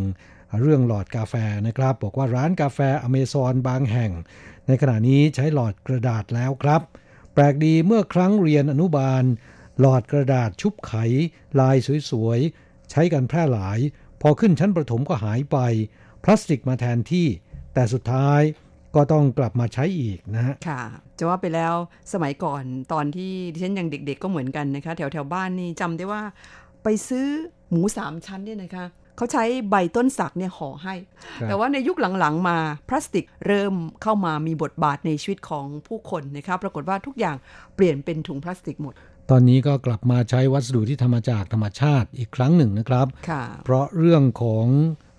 [0.59, 1.35] เรื่องหลอดกาแฟ
[1.67, 4.11] นะครับ บอกว่าร้านกาแฟอเมซอนบางแห่ง
[4.67, 6.81] ในขณะนี้ใช้หลอดกระดาษแล้วครับ
[7.33, 9.23] แปลกดีเมื่อครั้งเรียนอนุบาล
[9.79, 10.93] หลอดกระดาษชุบไข
[11.59, 11.75] ลาย
[12.11, 13.79] สวยๆ ใช้กันแพร่หลาย
[14.21, 15.57] พอขึ้นชั้นประถมก็หายไป
[16.23, 17.27] พลาสติกมาแทนที่
[17.73, 18.41] แต่สุดท้าย
[18.95, 20.81] ก็ต้องกลับมาใช้อีกนะฮะ ค่ะ
[21.17, 21.73] จะว่าไปแล้ว
[22.13, 26.21] สมัยก่อนตอนที่ดิฉันยังเด็กๆก็เหมือนกันนะคะ แถวแถวบ้านนี่จำได้ว่า
[26.83, 27.27] ไปซื้อ
[27.69, 28.85] หมูสามชั้นเนี่ยนะคะ
[29.21, 30.95] เขาใช้ใบต้นสักเนี่ยห่อให้
[31.47, 32.57] แต่ว่าในยุคหลังๆมา
[32.89, 37.35] พลาสติกเริ่มเข้ามามีบทบาทในชีวิตของผู้คนนะคะปรากฏว่าทุกอย่าง
[37.75, 38.93] เปลี่ยนเป็นถุงพลาสติกหมด
[39.29, 43.07] ตอนนี้ก็กลับมาใช้วัสดุที่ทำมาจากธรรมชาติอีกครั้งหนึ่งนะครับ
[43.65, 44.65] เพราะเรื่องของ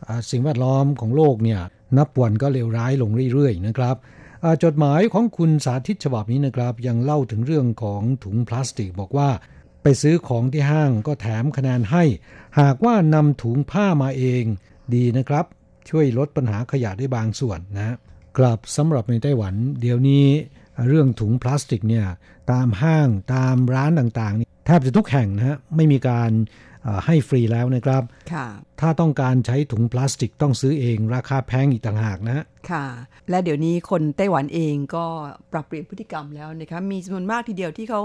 [0.09, 1.61] อสิ่งแวดล้อมของโลกเนี่ย
[1.99, 3.97] นับวันก็เลวร้ายลงเรื่อยๆนะครับ
[4.65, 9.29] จดหมายของคุณสาธิตฉบับนี้นะครับ ยังเล่าถึงเรื่องของถุงพลาสติกบอกว่า
[9.83, 12.05] ไปซื้อของที่ห้างก็แถมคะแนนให้
[12.61, 14.45] หากว่านำถุงผ้ามาเอง
[14.95, 15.45] ดีนะครับ
[15.89, 17.97] ช่วยลดปัญหาขยะได้บางส่วนนะ
[18.39, 20.27] กลับสำหรับในไต้หวัน เดี๋ยวนี้
[20.89, 22.07] เรื่องถุงพลาสติกเนี่ย
[22.53, 26.31] ตามห้างตามร้านต่างๆนี่แทบจะทุกแห่งนะฮะไม่มีการ
[27.07, 28.03] ให้ฟรีแล้วนะครับ
[28.81, 32.87] ถ้าต้องการใช้ถุงพลาสติกต้องซื้อเองราคาแพงอีกต่างหากนะค่ะ
[33.31, 35.05] และเดี๋ยวนี้คนไต้หวันเองก็
[35.53, 38.01] ปรับเปลี่ยนพฤติกรรมแล้วนะคะมีจำนวนมากทีเดียวที่เขา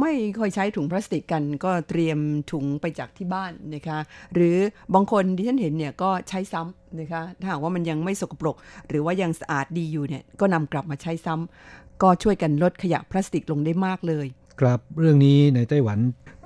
[0.00, 2.18] ไม่ค่อยใช้ถุงพลาสติกกัน ก็เตรียม
[2.52, 3.98] ถุงไปจากที่บ้านนะคะ
[4.34, 4.56] หรือ
[4.94, 8.56] บางคนที่ฉันเห็นเนี่ยก็ใช้ซ้ำนะคะ ถ้าหากว่ามันยังไม่สกปรก
[8.88, 14.26] หรือว่ายังสะอาดดีอยู่เนี่ยก็นำกลับมาใช้ซ้ำก็ช่วยกันลดขยะพลาสติกลงได้มากเลย
[14.60, 15.98] ครับเรื่องนี้ในไต้หวัน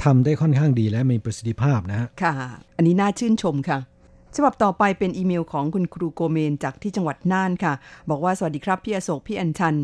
[0.05, 2.35] ทำได้ค่อนข้างดีและมีประสิทธิภาพนะค่ะ
[2.77, 3.79] อันนี้น่าชื่นชมค่ะ
[4.37, 7.73] ฉบับต่อไปเป็นอีเมลของคุณครูโกเมนจากที่จังหวัดน่านค่ะ
[8.11, 9.77] บอกว่าสวัสดีครับพี่อโศกพี่อัญชัน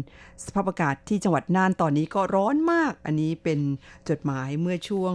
[0.44, 3.60] สภาพอากาศที่จังหวัดน่านตอนนี้ก็ร้อนมาก อันนี้เป็น
[4.08, 5.14] จดหมายเมื่อช่วง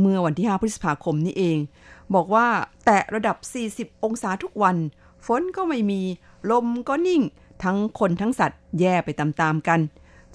[0.00, 1.58] เมื่อวันที่ 5 พฤษภาคมนี้เอง
[2.14, 2.46] บอกว่า
[2.84, 3.36] แตะระดับ
[3.70, 4.76] 40 องศาทุกวัน
[5.26, 6.02] ฝนก็ไม่มี
[6.50, 7.22] ลมก็นิ่ง
[7.64, 9.80] ทั้งคนทั้งสัตว์แย่ไปตามๆกัน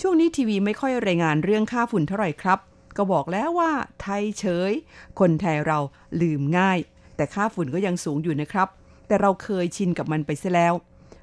[0.02, 2.60] ช่วงนี้ทีวีไม่ค่อยรายงานเรื่องค่าฝุ่นเท่าไหร่ครับ
[2.98, 4.72] ก็บอกแล้วว่าไทยเฉย
[5.20, 5.80] คนไทยเรา
[6.22, 6.80] ลืมง่าย
[7.16, 8.68] แต่ค่าฝุ่นก็ยังสูงอยู่นะครับ
[9.08, 10.74] แต่เราเคยชินกับมันไปซะแล้ว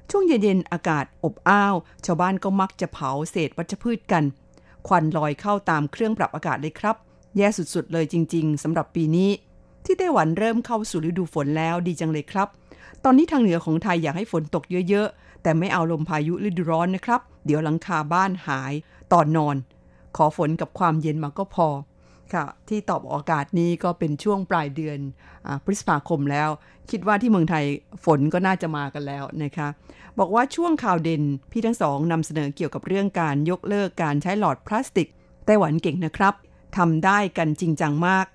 [0.09, 1.75] ช่วงเย็นๆอากาศอบอ้าว
[2.05, 4.23] ชาวบ้านก็มักจะเผาเศษวัชพืชกัน
[4.87, 6.95] ควันลอยเข้าตามเครื่องปรับอากาศเลยครับ
[7.37, 9.29] แย่สุดๆเลยจริง ๆสำหรับปีนี้
[9.85, 12.47] ที่ไต้หวันเริ่มเข้าสู่ฤดูฝนแล้วดีจังเลยครับ
[13.03, 18.73] ตอนนี้ทางเหนือของไทยอยากให้ฝนตกเยอะๆ แต่ไม่เอาลมพายุฤดูร้อนนะครับ เดี๋ยวหลังคาบ้านหาย
[19.13, 19.55] ตอนนอน
[20.15, 21.67] ขอฝนกับความเย็นมาก็พอ
[22.33, 24.99] ค่ะที่ตอบอากาศนี้ก็เป็นช่วงปลายเดือน
[25.47, 26.49] อพฤษภาคมแล้ว
[26.91, 27.65] คิดว่าที่เมืองไทย
[28.05, 29.67] ฝนก็น่าจะมากันแล้วนะคะ
[30.19, 35.07] บอกว่าช่วงข่าวเด่นพี่ทั้งสองนำเสนอเกี่ยวกับเรื่องการยกเลิกการใช้หลอดพลาสติก
[35.45, 36.33] ไต้หวันเก่งนะครับ
[36.77, 38.25] ทำได้กันจริงจังมาก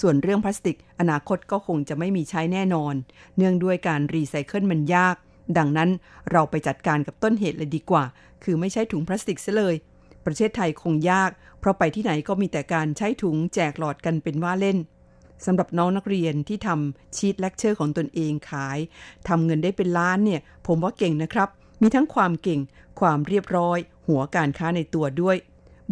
[0.00, 2.94] ส่วนเรื่องพลาสติก อนาคตก็คงจะไม่มีใช้แน่นอน
[3.36, 5.16] เนื่องด้วยการรีไซเคิลมันยาก
[5.58, 5.90] ดังนั้น
[6.32, 8.04] เราไปจัดการกับต้นเหตุเลยดีกว่า
[8.44, 9.74] คือไม่ใช้ถุงพลาสติกซะเลย
[10.28, 14.78] ประเทศไทยคงยาก เพราะไปที่ไหนก็มีแต่การใช้ถุงแจกหลอดกันเป็นว่าเล่น
[15.46, 18.78] สำหรับน้องนักเรียนที่ทำชีตเลคเชอร์ของตนเองขาย
[19.28, 21.48] ทำเงินได้เป็นล้านเนี่ย ผมว่าเก่งนะครับ
[21.80, 22.60] มีทั้งความเก่ง
[23.00, 25.36] ความเรียบร้อย หัวการค้าในตัวด้วย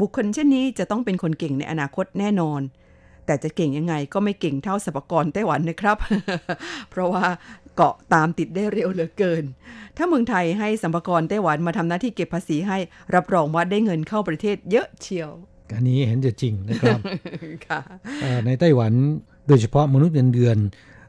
[0.01, 2.61] บุคคลเช่นนี้จะต้องเป็นคนเก่งในอนาคตแน่นอน
[3.27, 5.97] แต่จะเก่งยังไงก็ไม่เก่งเท่าสปกรไต้หวันนะครับ
[6.91, 7.25] เพราะว่า
[7.77, 9.45] เกาะตามติดได้เร็วเหลือเกิน
[9.97, 12.79] ถ้าเมืองไทยให้สัมภากรไต้หวันมาทำหน้าที่เก็บภาษีให้
[13.15, 15.31] รับรองว่าได้เงินเข้าประเทศเยอะเชียว
[15.75, 17.01] อันนี้เห็นจะจริงนะครับ
[17.67, 17.81] ค่ะ
[18.23, 18.93] เอ่อในไต้หวัน
[19.49, 20.59] โดยเฉพาะมนุษย์เงินเดือน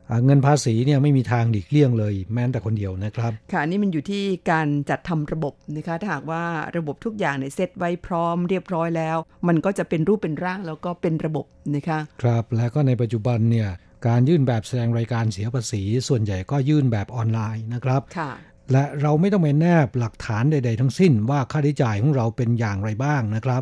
[0.09, 6.43] อ่าเงินภาษีเนี่ยไม่มีทางหลีกเลี่ยงเลย แม้แต่คนเดียวนะครับ ค่ะนี่มันอยู่ที่การจัดทำระบบนะคะถ้าหากว่า
[6.77, 13.69] ระบบทุกอย่างเนี่ยเซตไว้พร้อมเรียบร้อยแล้ว มันก็จะเป็นรูปเป็นร่างแล้วก็เป็นระบบนะคะ ครับและก็ในปัจจุบันเนี่ย
[14.07, 18.31] การยื่นแบบแสดงรายการเสียภาษี ส่วนใหญ่ก็ยื่นแบบออนไลน์นะครับค่ะ
[18.71, 23.61] และเราไม่ต้องไปแนบหลักฐานใด ๆ ทั้งสิ้นว่าค่าใช้จ่ายของเราเป็นอย่างไรบ้างนะครับ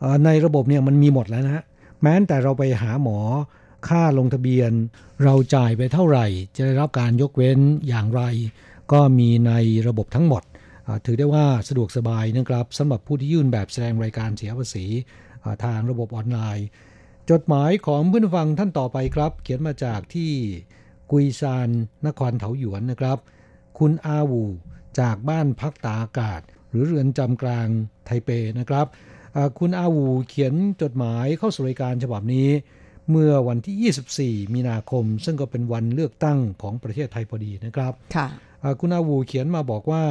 [0.00, 1.64] เอ่อในระบบเนี่ยมันมีหมดแล้วนะฮะ
[2.02, 3.18] แม้แต่เราไปหาหมอ
[3.88, 4.70] ค่าลงทะเบียน
[5.24, 8.22] เราจ่ายไปเท่าไหร่ จะได้รับการยกเว้นอย่างไร
[8.92, 9.52] ก็มีใน
[9.88, 10.42] ระบบทั้งหมด
[10.86, 14.86] อ่าถือได้ว่าสะดวกสบายนะครับสำหรับผู้ที่ยื่นแบบแสดงรายการเสียภาษี
[15.44, 16.66] อ่าทางระบบออนไลน์
[17.30, 20.32] จดหมายของเพื่อนฟังท่านต่อไปครับ เขียนมาจากที่
[21.10, 21.68] กุยซาน
[22.06, 23.18] นครเถาหยวนนะครับ
[23.78, 24.44] คุณอาวู
[25.00, 27.68] จากบ้านพักตากอากาศ หรือเรือนจำกลาง
[28.04, 28.86] ไทเปนะครับ
[29.36, 32.48] อ่าคุณอาวูเขียนจดหมายเข้าสู่รายการฉบับนี้
[33.10, 38.26] เมื่อวันที่ 24 มีนาคม ซึ่งก็เป็นวันเลือกตั้งของประเทศไทยพอดีนะครับค่ะ
[38.62, 40.04] อ่าคุณอาวูเขียนมาบอกว่า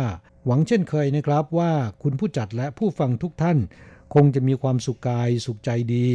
[0.45, 1.71] หวังเช่นเคยนะครับว่า
[2.03, 3.57] คุณผู้จัดและผู้ฟังทุกท่าน
[4.13, 6.07] คงจะมีความสุขกายสุขใจดี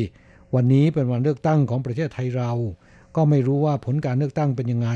[0.55, 2.53] วันนี้เป็นวันเลือกตั้งของประเทศไทยเรา
[3.17, 4.91] ก็ไม่รู้ว่าผลการเลือกตั้งเป็นยังไง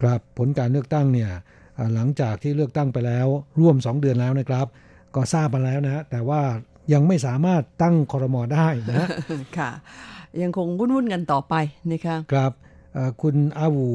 [0.00, 1.30] ครับผลการเลือกตั้งเนี่ย
[1.78, 3.26] อ่าหลังจากที่เลือกตั้งไปแล้ว
[3.60, 4.66] ร่วม 2 เดือนแล้วนะครับ
[5.14, 6.40] ก็ทราบมาแล้วนะฮะแต่ว่า
[6.92, 9.08] ยังไม่สามารถตั้งคอรมอได้นะ
[9.58, 9.70] ค่ะ
[10.42, 11.54] ยังคงวุ่นๆกันต่อไป
[11.90, 12.52] นะคะครับ
[12.94, 13.90] เอ่อคุณอาวู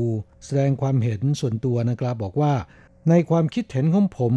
[0.46, 2.54] แสดงความเห็นส่วนตัวนะครับ บอกว่า
[3.10, 4.34] ในความคิดเห็นของผม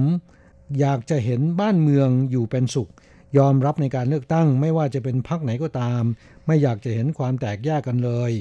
[0.80, 2.90] อยากจะเห็นบ้านเมืองอยู่เป็นสุข
[3.38, 6.02] ยอมรับในการเลือกตั้ง ไม่ว่าจะเป็นพรรคไหนก็ตาม
[6.46, 8.32] ไม่อยากจะเห็นความแตกแยกกันเลย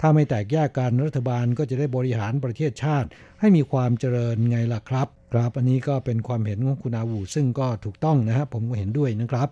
[0.00, 3.08] ถ้าไม่แตกแยกกันรัฐบาลก็จะได้บริหารประเทศชาติ
[3.40, 9.48] ให้มีความเจริญไงล่ะครับ ครับอันนี้ก็เป็นความเห็นของคุณอาวูซึ่งก็ถูกต้องนะฮะผมก็เห็นด้วยนะครับ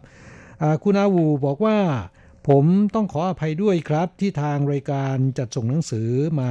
[0.84, 1.78] คุณอาวูบอกว่า
[2.48, 6.50] ผมต้องขออภัยด้วยครับ ที่ทางรายการจัดส่งหนังสือมา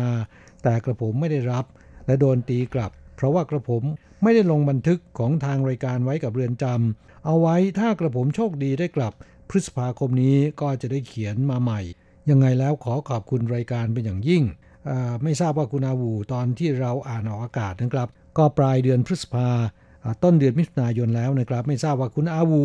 [0.63, 1.65] แต่กระผมไม่ได้รับ
[2.05, 3.83] และโดนตีกลับ เพราะว่ากระผม
[4.25, 9.13] ไม่ได้ลงบันทึกของทางรายการไว้กับเรือนจำเอาไว้ถ้ากระผมโชคดีได้กลับ
[9.49, 11.81] พฤษภาคมนี้ก็จะได้เขียนมาใหม่
[12.29, 14.43] ยังไงแล้วขอขอบคุณรายการเป็นอย่างยิ่ง
[15.23, 18.07] ไม่ทราบว่าคุณอาวูตอนที่เราอ่านออกอากาศนะครับ
[18.37, 19.49] ก็ปลายเดือนพฤษภา
[20.23, 22.63] ต้นเดือนมิถุนายนแล้วนะครับ ไม่ทราบว่าคุณอาวู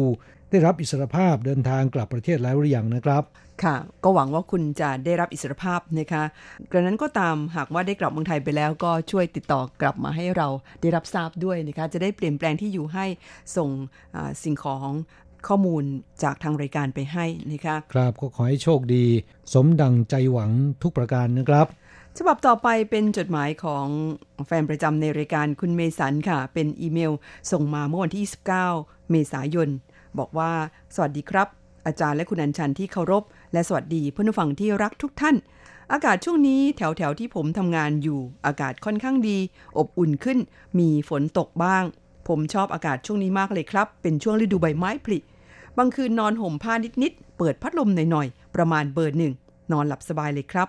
[0.51, 3.23] ได้รับอิสรภาพเดินทางกลับประเทศแล้วหรือยังนะครับ
[3.65, 6.23] ค่ะ ก็หวังว่าคุณจะได้รับอิสรภาพนะคะ
[6.71, 10.49] กระนั้นก็ตามหากว่าได้กลับเมืองไทยไปแล้ว ก็ช่วยติดต่อกลับมาให้เรา
[10.81, 13.07] ได้รับทราบด้วยนะคะจะได้เปลี่ยนแปลงที่อยู่ให้
[13.57, 13.71] ส่ง
[14.15, 14.91] อ่าสิ่งของ
[15.49, 15.85] ข้อมูล
[16.23, 19.05] จากทางรายการไปให้นะคะครับก็ขอให้โชคดี
[19.53, 20.51] สมดังใจหวัง
[20.83, 21.67] ทุกประการนะครับ
[22.19, 23.87] ฉบับต่อไปเป็นจดหมายของ
[24.47, 27.13] แฟนประจำในรายการคุณเมสันค่ะ เป็นอีเมล
[27.53, 29.69] ส่งมาเมื่อวันที่ 29 เมษายน
[30.19, 30.51] บอกว่า
[30.95, 31.49] สวัสดีครับ
[31.87, 35.37] อาจารย์และคุณอัญชันที่เคารพ และสวัสดีเพื่อนผู้ฟังที่รักทุกท่าน
[35.93, 39.39] อากาศช่วงนี้แถวแถวที่ผมทำงานอยู่ อากาศค่อนข้างดี
[39.79, 40.39] อบอุ่นขึ้น
[40.79, 41.85] มีฝนตกบ้าง
[42.29, 45.19] ผมชอบอากาศช่วงนี้มากเลยครับ เป็นช่วงฤดูใบไม้ผลิ
[45.79, 49.33] บางคืนนอนห่มผ้านิดๆเปิดพัดลมหน่อยๆประมาณเบอร์หนึ่ง
[49.73, 50.69] นอนหลับสบายเลยครับ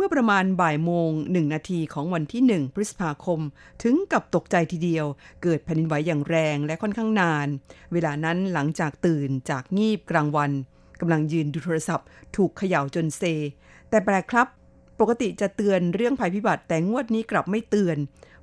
[0.00, 3.40] เมื่อประมาณบ่ายโมงหนึ่งนาทีของวันที่หนึ่งพฤษภาคม
[3.82, 5.06] ถึงกับตกใจทีเดียว
[5.42, 7.46] เกิดแผ่นดินไหวอย่างแรงและค่อนข้างนาน
[7.92, 10.50] เวลานั้นหลังจากตื่นจากงีบกลางวัน
[11.00, 12.06] กำลังยืนดูโทรศัพท์
[12.36, 13.22] ถูกเขย่าจนเซ
[13.90, 14.46] แต่แปลกครับ
[15.00, 17.96] ปกติจะเตือนเรื่องภัยพิบัติแต่งวดนี้กลับไม่เตือน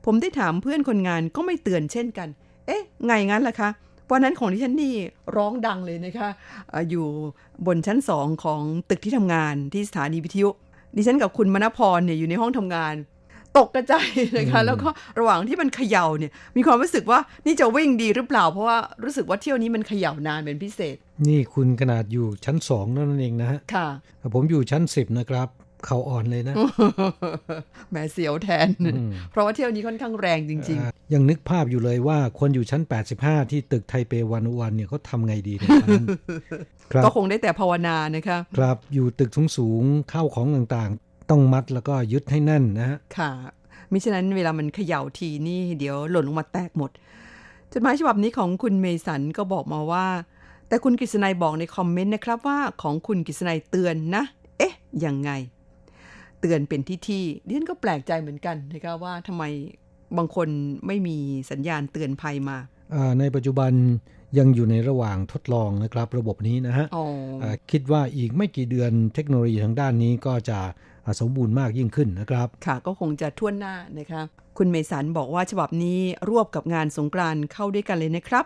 [0.06, 2.30] ผมได้ถามเพื่อนคนงานก็ไม่เตือนเช่นกัน
[2.68, 3.70] เอ๊ะ ไงงั้นล่ะคะ
[4.12, 4.96] วันนั้นของดิฉันนี่
[5.36, 6.30] ร้องดังเลยนะคะ
[6.90, 7.08] อยู่
[7.66, 10.50] บนชั้นสองของตึกที่ทำงานที่สถานีวิทยุ
[10.96, 12.96] ดิฉันกับคุณมณพรเนี่ยอยู่ในห้องทำงาน
[13.58, 20.96] ตกกระจายนะคะแล้วก็ระหว่างที่มันเขย่าเนี่ย มีความรู้สึกว่านี่จะวิ่งดีหรือเปล่า เพราะว่ารู้สึกว่าเที่ยวนี้มันเขย่านานเป็นพิเศษ
[21.28, 23.88] นี่คุณขนาดอยู่ชั้นสองนั่นเองนะฮะค่ะ
[24.34, 25.48] ผมอยู่ชั้นสิบนะครับ
[25.86, 26.56] เข่าอ่อนเลยนะ
[27.90, 28.68] แหมเสียวแทน
[29.32, 32.82] เพราะว่าเที่ยวนี้ค่อนข้างแรงจริงอ่ายังนึกภาพอยู่เลยว่าคนอยู่ชั้น
[33.18, 36.06] 85 ที่ตึกไทเปวันวันเนี่ยเขาทำไงดีเนี่ยตอนนั้น
[36.92, 43.32] ครัๆบก็คงได้แต่ภาวนานะคะครับอยู่ตึกสูงๆเข้าของต่างๆ ต้องมัดแล้วก็ยึดให้แน่นนะฮะค่ะ
[43.92, 46.92] มิฉะนั้นเวลามันเขย่าทีนี่เดี๋ยวหล่นลงมาแตกหมด
[47.74, 50.06] จดหมายฉบับนี้ของคุณเมสันก็บอกมาว่า
[50.68, 54.24] แต่คุณกฤษณัยบอกในคอมเมนต์นะครับว่าของคุณกฤษณัยเตือนนะ
[54.58, 54.74] เอ๊ะ
[55.06, 59.44] ยังไงเตือนเป็นที่ที่ดิฉันก็แปลกใจเหมือนกันนะครับว่าทำไม
[60.18, 60.48] บางคน
[60.88, 61.18] ไม่มี
[61.52, 62.58] สัญญาณเตือนภัยมา
[63.20, 63.72] ในปัจจุบัน
[64.38, 66.86] ยังอยู่ในระหว่างทดลองนะครับระบบนี้นะฮะ
[67.72, 70.60] คิดว่าอีกไม่กี่เดือนเทคโนโลยีทางด้านนี้ก็จะ
[71.20, 74.22] สมบูรณ์มากยิ่งขึ้นนะครับ ค่ะก็คงจะท่วนหน้านะคะ
[74.58, 78.46] คุณเมสันบอกว่าฉบับนี้รวบกับงานสงกรานต์เข้าด้วยกันเลยนะครับ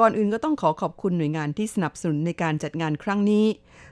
[0.00, 3.46] ก่อนอื่นก็ต้องขอขอบคุณหน่วยงานที่สนับสนุนในการจัดงานครั้งนี้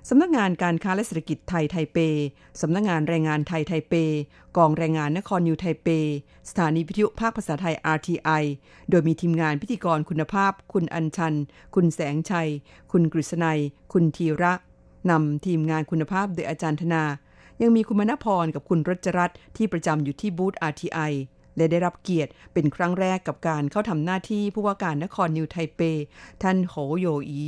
[0.08, 1.98] สำนักงานการค้าและเศรษฐกิจไทยไทเป
[2.60, 3.94] สำนักงานแรงงานไทยไทเป
[4.56, 5.88] กองแรงงานนครนิวไทเป
[6.48, 8.44] สถานีพิทยุภาคภาษาไทย RTI
[8.90, 11.34] โดยมีทีมงานพิธีกรคุณภาพ คุณอัญชัน
[11.74, 12.48] คุณแสงชัย
[12.92, 13.60] คุณกฤษณัย
[13.92, 14.52] คุณธีระ
[15.10, 17.04] นำทีมงานคุณภาพโดยอาจารย์ธนา
[17.62, 21.12] ยังมีคุณมณพรกับคุณรัชรัตน์ที่ประจำอยู่ที่บูธ RTI
[21.58, 25.80] และได้รับเกียรติเป็นครั้งแรกกับการเข้าทำหน้าที่ผู้ว่าการนครนิวไทเป
[26.42, 27.44] ท่านโหโยอี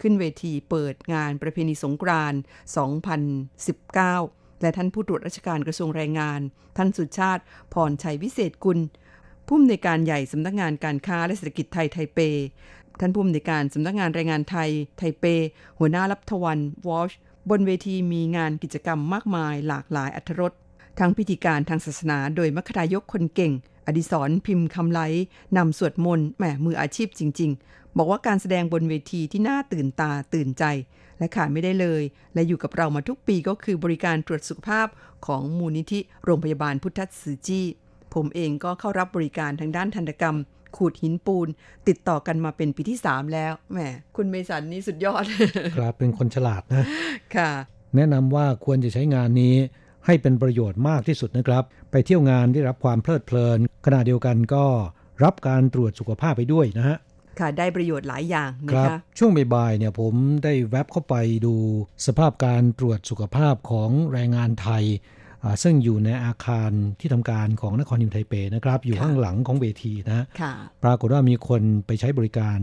[0.00, 2.40] ขึ้นเวทีเปิดงานประเพณีสงกรานต์
[3.30, 6.40] 2019 และท่านผู้ตรวจราชการกระทรวงแรงงาน
[6.76, 7.42] ท่านสุชาติ
[7.72, 8.78] พรชัยวิเศษกุล
[9.46, 12.18] ผู้อำนวยการใหญ่สำนักงานการค้าและเศรษฐกิจไทยไทเป
[13.00, 15.24] ท่านผู้อำนวยการสำนักงานแรงงานไทยไทเป
[15.78, 17.12] หัวหน้ารับทวันวอช
[17.50, 20.52] บนเวทีมีงานกิจกรรมมากมายหลากหลายอัธรส
[20.98, 23.52] ทั้งพิธีการทางศาสนาโดยมัคคายกคนเก่ง
[23.86, 25.00] อดิศรพิมพ์คำไล
[25.56, 30.64] นำสวดมนต์แหมมืออาชีพจริง ๆ บอกว่าการแสดงบนเวทีที่น่าตื่นตาตื่นใจ
[31.18, 32.02] และขาดไม่ได้เลย
[32.34, 34.86] และอยู่กับเรามาทุกปีก็คือบริการตรวจสุขภาพ
[35.26, 37.66] ของมูลนิธิโรงพยาบาลพุทธสือจี้
[38.14, 40.36] ผมเองก็เข้ารับบริการทางด้านทันตกรรม
[40.76, 41.48] ขูดหินปูน
[41.88, 43.78] ติดต่อกันมาเป็นปีที่ 3 แล้วแหม
[44.16, 45.24] คุณเมสันนี่สุดยอด
[45.76, 46.84] ครับเป็นคนฉลาดนะ
[47.36, 47.50] ค่ะ
[47.96, 49.54] แนะนำว่าควรจะใช้งานนี้
[50.06, 54.64] ให้เป็นประโยชน์มากที่สุดนะครับ ไปเที่ยวงานได้รับความเพลิดเพลินขณะเดียวกันก็
[55.24, 56.98] รับการตรวจสุขภาพไปด้วยนะฮะ
[57.40, 60.14] ค่ะได้ประโยชน์หลายอย่างนะครัคะช่วงบ่ายๆเนี่ยผม
[60.44, 61.14] ได้แวบเข้าไป
[61.46, 61.54] ดู
[62.06, 64.84] สภาพการตรวจสุขภาพของแรงงานไทย
[65.42, 72.58] อ่าซึ่งอยู่ในอาคารที่ทำการของนครนิวไทเปนะครับ อยู่ข้างหลังของเวทีนะค่ะปรากฏว่ามีคนไปใช้บริการ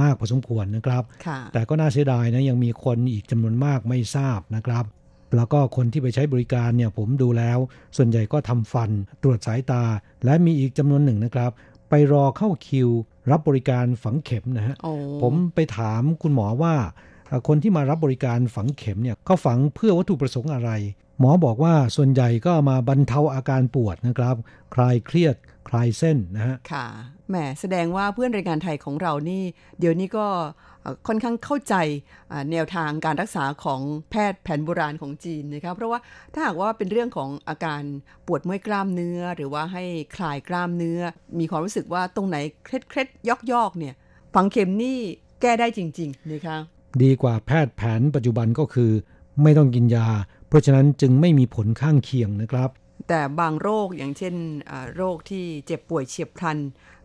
[0.00, 4.84] มากพอสมควรนะครับค่ะแต่ก็น่าเสียดายนะยังมีคนอีกจำนวนมากไม่ทราบนะครับ
[5.36, 7.58] แล้วก็คนที่ไปใช้บริการเนี่ยผมดูแล้ว
[7.96, 8.90] ส่วนใหญ่ก็ทำฟัน
[9.22, 9.82] ตรวจสายตา
[10.24, 11.50] และมีอีกจำนวนหนึ่งนะครับ
[11.90, 12.88] ไปรอเข้าคิว
[13.30, 14.92] รับบริการฝังเข็มนะฮะโอ้
[15.22, 16.74] ผมไปถามคุณหมอว่า
[17.28, 20.70] เอ่อคนที่มารับบริการฝังเข็มเนี่ยเขาฝังเพื่อวัตถุประสงค์อะไร
[21.20, 24.36] หมอบอกว่าส่วนใหญ่ก็มาบรรเทาอาการปวดนะครับ
[24.74, 25.36] คลายเครียด
[25.68, 26.86] คลายเส้นนะฮะค่ะ
[27.28, 29.42] แหมแสดงว่าเพื่อนรายการไทยของเรานี่
[29.78, 30.71] เดี๋ยวนี้ก็เอ่อ
[31.06, 31.74] ค่อนข้างเข้าใจ
[32.32, 36.00] อ่าแนวทางการรักษาของแพทย์แผนโบราณของจีนนะครับเพราะว่า
[36.34, 37.82] ถ้าหากว่าเป็นเรื่องของอาการ
[38.26, 39.84] ปวดเมื่อยกล้ามเนื้อ หรือว่าให้
[40.16, 41.00] คลายกล้ามเนื้อ
[41.38, 43.94] มีความรู้สึกว่าตรงไหนเคล็ดเคล็ดยอกยอกๆเนี่ย
[44.34, 44.98] ฝังเข็มนี่
[45.40, 46.56] แก้ได้จริงๆนะคะ
[47.02, 48.90] ดีกว่าแพทย์แผนปัจจุบันก็คือ
[49.42, 50.08] ไม่ต้องกินยา
[50.48, 52.70] เพราะฉะนั้นจึงไม่มีผลข้างเคียงนะครับ
[53.08, 54.34] แต่บางโรคอย่างเช่น
[54.70, 56.58] อ่าโรคที่เจ็บป่วยเฉียบพลัน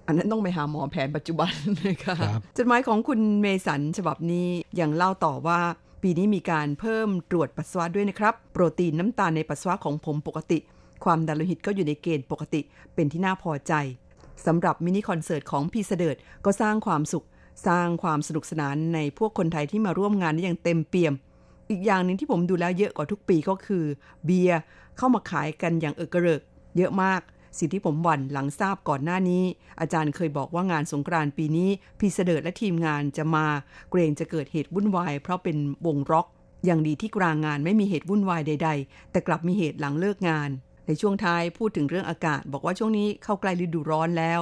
[0.08, 1.52] อันนั้นต้องไปหาหมอแผนปัจจุบัน
[1.88, 4.48] นะคะครับจดหมายของคุณเมสันฉบับนี้
[4.80, 5.60] ยังเล่าต่อว่า
[6.04, 10.58] ปีนี้มีการเพิ่มตรวจปัสสาวะด้วยนะครับ โปรตีนน้ำตาลในปัสสาวะของผมปกติ
[11.04, 12.62] ความดันโลหิตก็อยู่ในเกณฑ์ปกติ
[12.94, 13.74] เป็นที่น่าพอใจ
[14.46, 17.26] สำหรับมินิคอนเสิร์ตของพีเสดิร์ดก็สร้างความสุข
[17.68, 21.14] สร้างความสนุกสนานให้พวกคนไทยที่มาร่วมงานได้อย่างเต็มเปี่ยม
[21.70, 23.84] อีกอย่างหนึ่งที่ผมดูแล้วเยอะกว่าทุกปีก็คือ
[24.26, 24.60] เบียร์
[24.98, 26.42] เข้ามาขายกันอย่างเอิกเกริก
[26.78, 27.22] เยอะมาก
[27.60, 29.44] สิ่งที่ผมหวั่นหลังทราบก่อนหน้านี้
[29.80, 33.46] อาจารย์เคยบอกว่างานสงกรานต์ปีนี้พีเสดิร์และทีมงานจะมา
[33.92, 36.28] เกรงจะเกิดเหตุวุ่นวาย เพราะเป็นวงร็อก
[36.66, 40.52] อย่างดีที่กลางงานไม่มีเหตุวุ่นวายใด ๆ แต่กลับมีเหตุหลังเลิกงาน
[40.88, 44.40] ในช่วงท้ายพูดถึงเรื่องอากาศ บอกว่าช่วงนี้เข้าใกล้ฤดูร้อนแล้ว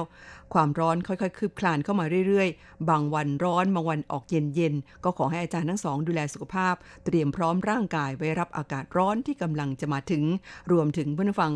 [0.54, 6.74] ความร้อนค่อยๆ คืบคลานเข้ามาเรื่อยๆ บางวันร้อนบางวันออกเย็นๆก็ขอให้อาจารย์ทั้งสองดูแลสุขภาพ
[7.04, 10.22] เตรียมพร้อมร่างกายไว้รับอากาศร้อนที่กำลังจะมาถึง
[10.72, 11.52] รวมถึงเพื่อนฟัง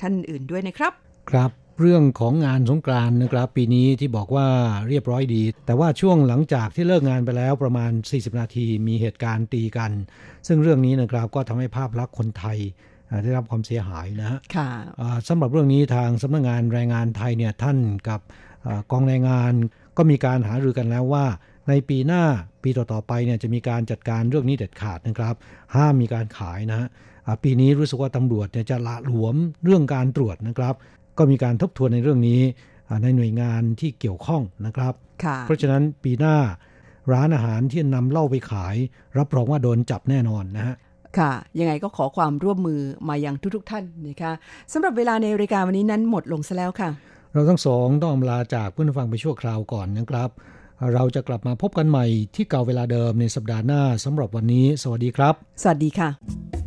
[0.00, 0.92] ท่านอื่นด้วยนะครับ
[1.30, 4.48] ครับเรื่องของงานสงกรานต์นะครับ ปีนี้ที่บอกว่า
[4.88, 9.92] เรียบร้อยดี แต่ว่าช่วงหลังจากที่เลิกงานไปแล้วประมาณ 40 นาทีมีเหตุการณ์ตีกัน
[10.46, 12.58] ซึ่งเรื่องนี้นะครับก็ทำให้ภาพลักษณ์คนไทย
[13.10, 14.68] อ่าได้รับความเสียหายนะฮะค่ะ
[15.00, 17.78] อ่าสำหรับเรื่องนี้ทางสำนักงานแรงงานไทยเนี่ยท่าน
[18.08, 18.20] กับ
[18.66, 19.52] อากองแรงงาน
[19.96, 21.26] ก็มีการหารือกันแล้วว่า
[21.68, 22.22] ในปีหน้า
[22.62, 25.34] ปีต่อๆไปเนี่ยจะมีการจัดการเรื่องนี้เด็ดขาดนะครับ
[25.76, 29.34] ห้ามมีการขายนะฮะอ่า ปีนี้รู้สึกว่าตำรวจเนี่ยจะละหลวม
[29.64, 30.74] เรื่องการตรวจนะครับ
[31.18, 32.40] ก็มีการทบทวนในเรื่องนี้
[32.88, 36.36] อ่าในหน่วยงานที่เกี่ยวข้องนะครับค่ะเพราะฉะนั้นปีหน้า
[37.12, 38.76] ร้านอาหารที่นำเหล้าไปขาย
[39.18, 40.76] รับรองว่าโดนจับแน่นอนนะฮะ
[41.18, 44.32] ค่ะ ยังไงก็ขอความร่วมมือมายังทุกๆทท่านนะคะ
[44.72, 46.90] สำหรับเวลาในรายการวันนี้นั้นหมดลงซะแล้วค่ะ
[47.32, 50.30] เราทั้งสองต้องอำลาจากเพื่อนฟังไปชั่วคราวก่อนนะครับ
[50.94, 56.63] เราจะกลับมาพบกันใหม่ที่เก่าเวลาเดิมในสัปดาห์หน้าสำหรับวันนี้ สวัสดีครับ สวัสดีค่ะ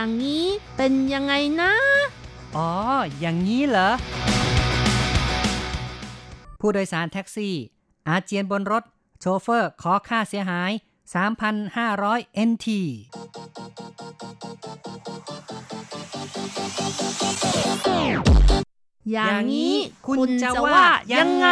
[0.00, 1.72] อย่างนี้เป็นยังไงนะ
[2.56, 2.70] อ๋อ
[3.20, 3.90] อย่างนี้เหรอ
[6.60, 7.54] ผู้โดยสารแท็กซี่
[8.08, 8.84] อาเจียนบนรถ
[9.20, 10.70] โชเฟอร์ขอค่าเสียหาย
[11.64, 12.66] 3,500 NT
[19.12, 19.74] อย่างนี้
[20.06, 20.82] คุณจะว่า
[21.12, 21.48] ยังไง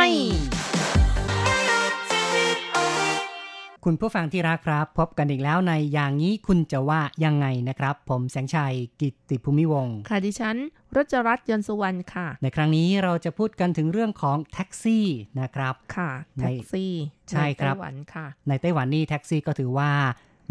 [3.91, 10.57] คุณผู้ฟังที่รักครับ พบกันอีกแล้วในอย่างนี้คุณจะว่ายังไงนะครับ ผมแสงชัยกิตติภูมิวงศ์ค่ะดิฉัน
[10.97, 15.07] รจรัตน์ยนต์สุวรรณค่ะ ในครั้งนี้เราจะพูดกันถึงเรื่องของแท็กซี่
[15.41, 16.93] นะครับค่ะในแท็กซี่
[17.31, 19.91] ใช่ครับนไต้หวันค่ะ ในไต้หวันนี่แท็กซี่ก็ถือว่า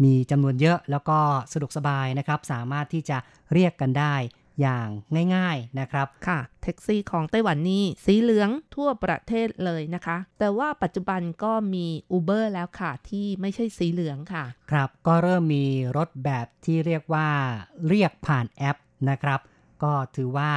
[0.04, 1.18] มีจำนวนเยอะแล้วก็
[1.52, 3.18] สะดวกสบายนะครับ สามารถที่จะ
[3.52, 4.14] เรียกกันได้
[4.60, 4.88] อย่าง
[5.34, 15.64] ง่าย ๆนะครับค่ะแท็กซี่ของไต้หวันนี่สีเหลืองทั่วประเทศเลยนะคะ แต่ว่าปัจจุบันก็มี Uber แล้วค่ะ ที่ไม่ใช่สีเหลืองค่ะ ครับก็เริ่มมี
[15.96, 17.28] รถแบบที่เรียกว่า
[17.88, 18.76] เรียกผ่านแอป
[19.10, 19.40] นะครับ
[19.82, 20.50] ก็ถือว่า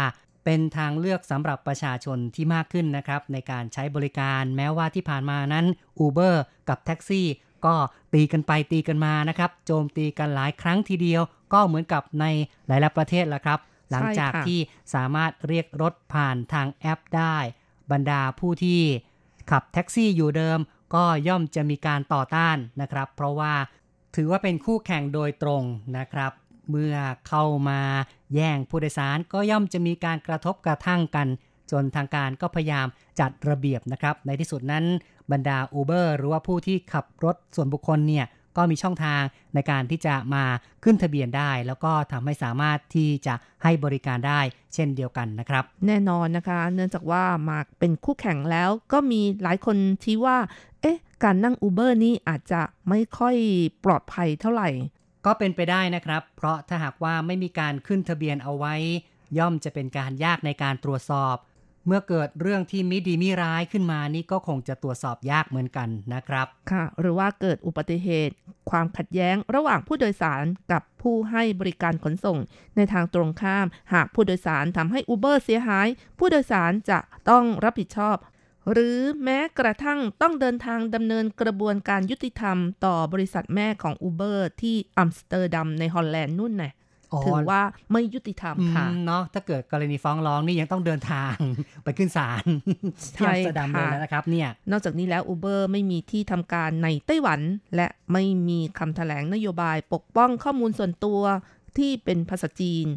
[0.45, 5.65] เป็นทางเลือกสำหรับประชาชนที่มากขึ้นนะครับ ในการใช้บริการแม้ว่าที่ผ่านมานั้น
[6.05, 6.35] Uber
[6.69, 7.27] กับแท็กซี่
[7.65, 7.75] ก็
[8.13, 11.21] ตีกันไปตีกันมานะครับ โจมตีกันหลายครั้งทีเดียว
[11.53, 12.25] ก็เหมือนกับใน
[12.67, 13.59] หลายๆประเทศละครับ
[13.91, 14.59] หลังจากค่ะที่
[14.93, 17.37] สามารถเรียกรถผ่านทางแอปได้
[17.91, 18.81] บรรดาผู้ที่
[19.51, 20.59] ขับแท็กซี่อยู่เดิม
[20.95, 23.53] ก็ย่อมจะมีการต่อต้านนะครับ เพราะว่า
[24.15, 25.63] ถือว่าเป็นคู่แข่งโดยตรง
[25.97, 26.31] นะครับ
[26.69, 26.95] เมื่อ
[27.27, 27.81] เข้ามา
[28.33, 31.27] แย่งผู้โดยสารก็ย่อมจะมีการกระทบกระทั่งกัน
[31.71, 32.87] จนทางการก็พยายาม
[33.19, 34.85] จัดระเบียบนะครับ ในที่สุดนั้น
[35.31, 38.25] บรรดา Uber หรือว่าผู้ที่ขับรถส่วนบุคคลเนี่ย
[38.57, 39.21] ก็มีช่องทาง
[39.55, 40.43] ในการที่จะมา
[40.83, 43.33] ขึ้นทะเบียนได้ แล้วก็ทำให้สามารถที่จะ
[43.63, 44.41] ให้บริการได้
[44.73, 50.37] เช่นเดียวกันนะครับ แน่นอนนะคะ เนื่องจากว่ามาเป็นคู่แข่งแล้วก็มีหลายคนที่ว่า
[50.81, 53.35] เอ๊ะ การนั่ง Uber นี่อาจจะไม่ค่อย
[53.85, 54.69] ปลอดภัยเท่าไหร่
[55.25, 58.75] ก็เป็นไปได้นะครับ เพราะถ้าหากว่าไม่มีการขึ้นทะเบียนเอาไว้
[59.37, 61.35] ย่อมจะเป็นการยากในการตรวจสอบ
[61.87, 68.35] เมื่อเกิดเรื่องที่มิดีมิร้ายขึ้นมานี่ก็คงจะตรวจสอบยากเหมือนกันนะครับ ค่ะ หรือว่าเกิดอุบัติเหตุ
[68.69, 72.37] ความขัดแย้งระหว่างผู้โดยสารกับผู้ให้บริการขนส่ง
[72.75, 75.87] ในทางตรงข้าม หากผู้โดยสารทำให้ Uber เสียหาย
[76.19, 78.17] ผู้โดยสารจะต้องรับผิดชอบ
[78.71, 86.73] หรือแม้กระทั่งต้องเดินทางดำเนินกระบวนการยุติธรรม ต่อบริษัทแม่ของ Uber ที่อัมสเตอร์ดัมในฮอลแลนด์นู่นน่ะ
[87.25, 91.35] ถือว่าไม่ยุติธรรมค่ะอืมเนาะถ้าเกิดกรณีฟ้องร้องนี่ยังต้องเดินทาง
[91.83, 92.45] ไปขึ้นศาล
[93.15, 97.39] ใช่ที่อัมสเตอร์ดัมเลยค่ะนะครับเนี่ยนอกจากนี้แล้ว Uber ไม่มีที่ทำการในไต้หวัน
[97.75, 101.21] และไม่มีคำแถลงนโยบายปกป้องข้อมูลส่วนตัว
[101.77, 102.87] ที่เป็นภาษาจีน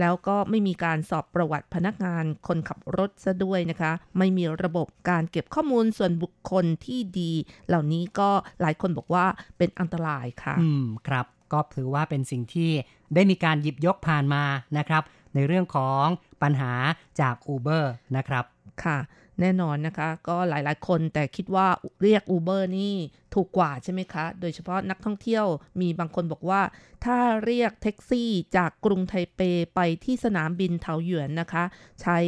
[0.00, 7.32] แล้วก็ไม่มีการสอบประวัติพนักงานคนขับรถซะด้วยนะคะ ไม่มีระบบการเก็บข้อมูลส่วนบุคคลที่ดี
[7.68, 9.26] เหล่านี้ก็หลายคนบอกว่า
[9.58, 12.70] เป็นอันตรายค่ะ อืม ครับ ก็ถือว่าเป็นสิ่งที่
[13.14, 14.44] ได้มีการหยิบยกผ่านมา
[14.78, 15.02] นะครับ
[15.34, 16.04] ในเรื่องของ
[16.42, 16.72] ปัญหา
[17.20, 17.84] จาก Uber
[18.16, 18.44] นะครับ
[18.84, 18.98] ค่ะ
[19.40, 21.66] แน่นอนนะคะ ก็หลายๆ คนแต่คิดว่า
[22.02, 22.94] เรียก Uber นี่
[23.34, 25.46] ถูกกว่าใช่ไหมคะ โดยเฉพาะนักท่องเที่ยว
[25.80, 26.62] มีบางคนบอกว่า
[27.04, 29.40] ถ้าเรียกแท็กซี่จากกรุงไทเป
[29.74, 31.64] ไปที่สนามบินเทาหยวนนะคะ
[32.02, 32.18] ใช้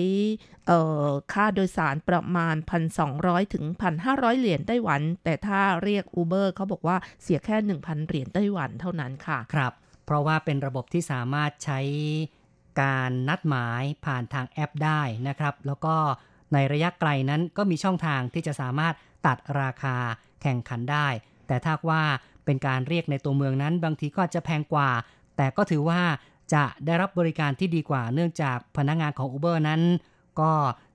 [1.32, 2.56] ค่าโดยสารประมาณ
[3.04, 3.64] 1,200 ถึง
[4.02, 9.72] 1,500 เหรียญไต้หวัน แต่ถ้าเรียก Uber เขาบอกว่าเสียแค่ 1,000 เหรียญไต้หวันเท่านั้นค่ะ ครับ
[10.06, 11.80] เพราะว่าเป็นระบบที่สามารถใช้
[12.80, 15.96] การนัดหมายผ่านทางแอปได้นะครับ แล้วก็
[16.52, 18.94] ในระยะไกลนั้นก็มีช่องทางที่จะสามารถ
[19.26, 19.96] ตัดราคา
[20.42, 21.08] แข่งขันได้
[21.46, 22.02] แต่ถ้าว่า
[22.44, 24.90] เป็นการเรียกในตัวเมืองนั้น บางทีก็จะแพงกว่า
[25.36, 26.00] แต่ก็ถือว่า
[26.54, 29.80] จะได้รับบริการที่ดีกว่า เนื่องจากพนักงานของ Uber นั้น
[30.40, 30.52] ก็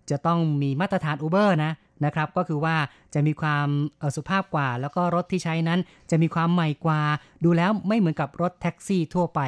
[0.09, 1.71] จะต้องมีมาตรฐาน Uber นะ
[2.05, 2.75] นะครับ ก็คือว่า
[3.13, 3.67] จะมีความ
[4.01, 5.79] ออสุภาพกว่า แล้วก็รถที่ใช้นั้น
[6.11, 7.01] จะมีความใหม่กว่า
[7.43, 9.41] ดูแล้วไม่เหมือนกับรถแท็กซี่ทั่วไป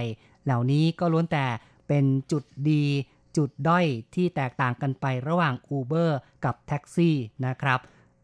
[0.46, 1.46] เหล่านี้ก็ล้วนแต่
[1.88, 2.84] เป็นจุดดี
[3.40, 3.86] จุดด้อย
[4.16, 6.12] ที่แตกต่างกันไประหว่าง Uber
[6.46, 7.16] กับแท็กซี่
[7.46, 7.80] นะครับ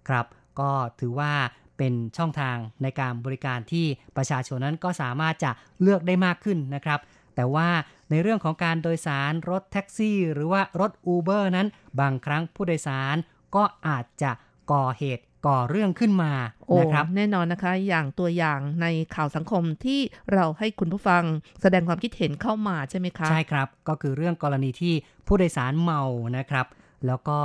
[0.08, 0.26] ครับ
[0.60, 1.34] ก็ถือว่า
[1.78, 3.86] เป็นช่องทางในการบริการที่
[4.18, 5.52] ประชาชนนั้นก็สามารถจะ
[5.82, 7.00] เลือกได้มากขึ้นนะครับ
[7.36, 7.70] แต่ว่า
[8.10, 11.68] ในเรื่องของการโดยสารรถแท็กซี่ หรือว่ารถ Uber นั้น
[12.00, 13.16] บางครั้งผู้โดยสาร
[13.56, 14.32] ก็อาจจะ
[14.72, 16.32] ก่อเหตุ ก่อเรื่องขึ้นมา
[16.68, 20.00] โอ้นะครับแน่นอนนะคะ อย่างตัวอย่างในข่าวสังคมที่
[20.34, 21.24] เราให้คุณผู้ฟัง
[21.62, 24.94] แสดงความคิดเห็นเข้ามาใช่ไหมคะใช่ครับก็คือเรื่องกรณีที่
[25.28, 26.02] ผู้โดยสารเมา
[26.38, 26.66] นะครับ
[27.08, 27.40] แล้วก็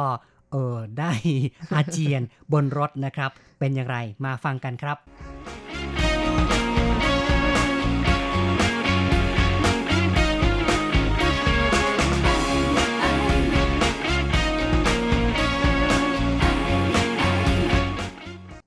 [0.53, 1.13] เออได้
[1.75, 2.23] อาเจียน
[2.53, 4.97] บนรถนะครับ เป็นอย่างไรมาฟังกันครับ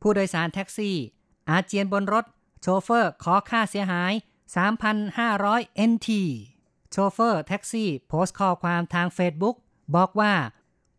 [0.04, 0.98] ผู้โดยสารแท็กซี่
[1.50, 2.26] อาเจียนบนรถ
[2.62, 4.14] โชเฟอร์ขอค่าเสียหาย
[5.06, 6.10] 3,500 NT
[6.92, 9.56] โชเฟอร์แท็กซี่ โพสต์ข้อความทาง Facebook
[9.96, 10.34] บอกว่า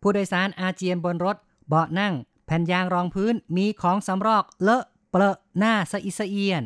[0.01, 1.37] ผู้โดยสารอาเจียนบนรถ
[1.69, 2.15] เบาะนั่ง
[2.47, 6.63] แผ่นยางรองพื้นมีของสำรอกเลอะเปลอะน่าสะอิดสะเอียน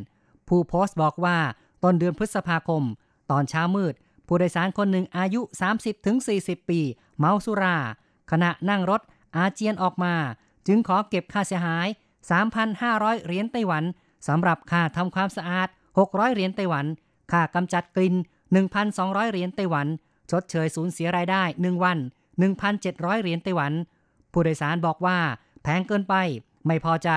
[0.49, 1.39] ผู้โพสต์บอกว่า
[1.83, 2.83] ต้นเดือนพฤษภาคม
[3.31, 3.95] ตอนเช้ามืด
[4.27, 5.41] ผู้โดยสารคนหนึ่งอายุ
[6.05, 6.81] 30-40 ปี
[7.19, 7.77] เมาสุรา
[8.31, 9.01] ขณะนั่งรถ
[9.37, 10.15] อาเจียนออกมา
[10.67, 11.89] จึงขอเก็บค่าเสียหาย
[12.21, 13.85] 3,500 เหรียญไต้หวัน
[14.29, 16.87] สำหรับค่าทำความสะอาด 600 เหรียญไต้หวัน
[17.33, 18.15] ค่ากำจัดกลิ่น
[18.73, 19.87] 1,200 เหรียญไต้หวัน
[20.31, 21.99] ชดเชยสูญเสียรายได้ 1 วัน
[22.61, 23.73] 1,700 เหรียญไต้หวัน
[24.33, 25.19] ผู้โดยสารบอกว่า
[25.63, 26.15] แพงเกินไป
[26.67, 27.11] ไม่พอใจ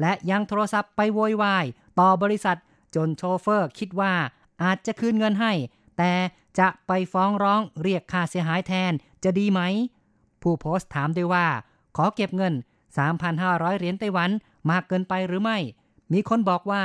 [0.00, 1.64] และยังโทรศัพท์ไปโวยวาย
[2.00, 2.58] ต่อบริษัท
[2.94, 4.12] จนโชเฟอร์คิดว่า
[4.62, 5.52] อาจจะคืนเงินให้
[5.98, 6.12] แต่
[6.58, 8.92] จะไปฟ้องร้องเรียกค่าเสียหายแทน
[9.24, 9.60] จะดีไหม
[10.42, 11.46] ผู้โพสต์ถามด้วยว่า
[11.96, 12.54] ขอเก็บเงิน
[13.16, 14.30] 3,500 เหรียญไต้หวัน
[14.70, 15.58] มากเกินไปหรือไม่
[16.12, 16.84] มีคนบอกว่า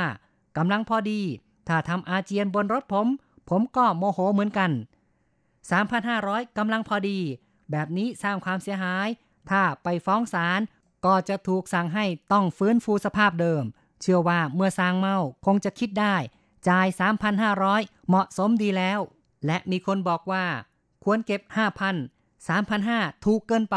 [0.56, 1.20] กำลังพอดี
[1.68, 3.06] ถ้าทำอาเจียนบนรถผม
[3.50, 4.70] ผมก็โมโหเหมือนกัน
[5.64, 7.18] 3,500กำลังพอดี
[7.70, 9.08] แบบนี้สร้างความเสียหาย
[9.50, 10.60] ถ้าไปฟ้องศาล
[11.06, 13.64] ก็จะถูกสั่งให้ต้องฟื้นฟูสภาพเดิม
[14.00, 15.16] เชื่อว่าเมื่อสร้างเมา
[15.46, 16.16] คงจะคิดได้
[16.68, 16.86] จ่าย
[17.48, 19.00] 3,500 เหมาะสมดีแล้ว
[19.46, 20.44] และมีคนบอกว่า
[21.04, 23.76] ควรเก็บ 5,000 3,500 ถูกเกินไป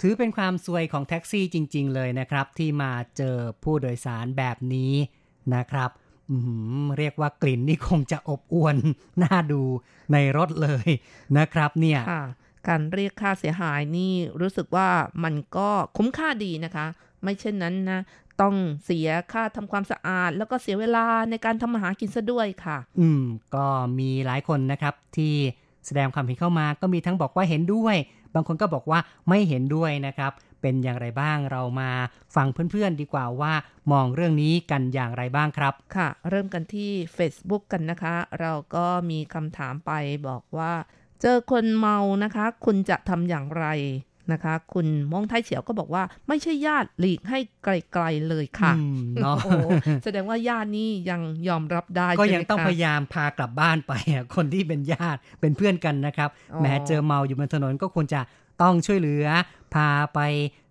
[0.00, 4.94] ถือเป็นความซวยของแท็กซี่จริง ๆ เลยนะครับ ที่มาเจอผู้โดยสารแบบนี้
[5.54, 5.90] นะครับ
[6.30, 6.36] อื
[6.82, 8.76] มเรียกว่ากลิ่นนี่คงจะอบอวน
[9.22, 9.62] น่าดู
[10.12, 10.88] ในรถเลย
[11.38, 12.24] นะครับเนี่ยค่ะ
[12.68, 14.88] การเรียกค่าเสียหายนี่รู้สึกว่า
[15.24, 16.86] มันก็คุ้มค่าดีนะคะ
[17.22, 18.00] ไม่เช่นนั้นนะ
[18.40, 23.22] ต้องเสียค่าทำความสะอาด แล้วก็เสียเวลาในการทำอาหารกินซะด้วยค่ะ อืม
[23.54, 23.66] ก็
[23.98, 25.34] มีหลายคนนะครับที่
[25.88, 27.96] แสดงความเห็นเข้ามาก็มีทั้งบอกว่าเห็นด้วย
[28.34, 30.32] บางคนก็บอกว่าไม่เห็นด้วยนะครับ
[30.62, 31.90] เป็นอย่างไรบ้างเรามา
[32.34, 33.52] ฟังเพื่อนๆดีกว่าว่า
[33.92, 39.92] มองเรื่องนี้กันอย่างไรบ้างครับ ค่ะ เริ่มกันที่ Facebook กันนะคะ เราก็มีคำถามไป
[40.28, 40.72] บอกว่า
[41.20, 43.66] เจอคนเมานะคะ คุณจะทำอย่างไร
[44.32, 49.68] นะคะ คุณมองไทยเฉียวก็บอกว่าไม่ใช่ญาติหลีกให้ไกลๆเลยค่ะอืมเนาะโอ้โห
[50.04, 58.20] แสดงว่าญาตินี่ยังยอมรับได้ ก็ใช่ไหมยังต้องคะพยายามพากลับบ้านไปอะคนที่เป็นญาติเป็นเพื่อนกันนะครับอ๋อแม้เจอเมาอยู่บนถนนก็ควรจะ
[58.62, 59.26] ต้องช่วยเหลือ
[59.74, 60.20] พาไป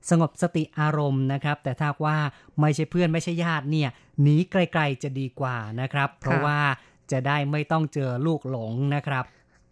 [0.10, 2.18] สงบสติอารมณ์นะครับ แต่ถ้าว่า
[2.62, 3.90] ไม่ใช่เพื่อนไม่ใช่ญาติเนี่ย
[4.22, 6.60] หนีไกลๆจะดีกว่านะครับ เพราะว่า
[7.12, 9.24] จะได้ไม่ต้องเจอลูกหลงนะครับ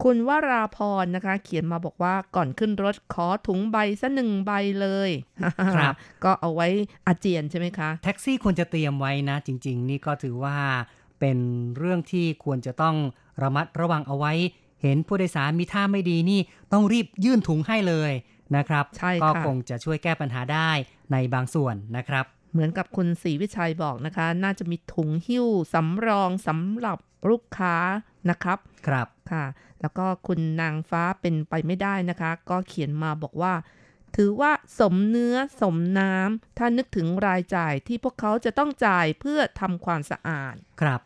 [0.03, 5.09] คุณวราพรนะคะ เขียนมาบอกว่าก่อนขึ้นรถขอถุงใบสัหนึ่งใบเลย
[5.75, 5.93] ครับ
[6.23, 6.67] ก็เอาไว้
[7.07, 10.57] อาเจียนใช่ไหมคะ แท็กซี่ควรจะเตรียมไว้นะ จริง ๆ นี่ก็ถือว่า
[11.19, 11.37] เป็น
[11.77, 12.95] เรื่องที่ควรจะต้อง
[13.43, 14.33] ระมัดระวังเอาไว้
[14.81, 16.41] เห็นผู้โดยสารมีท่าไม่ดีนี่
[16.73, 18.11] ต้องรีบยื่นถุงให้เลย
[18.55, 20.71] นะครับใช่ค่ะก็คงจะช่วยแก้ปัญหาได้
[21.11, 26.97] ในบางส่วนนะครับเหมือนกับคุณศรีวิชัยบอกนะคะ น่าจะมีถุงหิ้วสำรองสำหรับ
[27.29, 27.75] ลูกค้า
[28.29, 29.43] นะครับ ครับค่ะ
[29.85, 33.53] แล้วก็คุณนางฟ้าเป็นไปไม่ได้นะคะ ก็เขียนมาบอกว่า
[34.15, 41.01] ถือว่าสมเนื้อสมน้ำถ้านึกถึงรายจ่ายที่พวกเขาจะต้องจ่ายเพื่อทำความสะอาด ครับ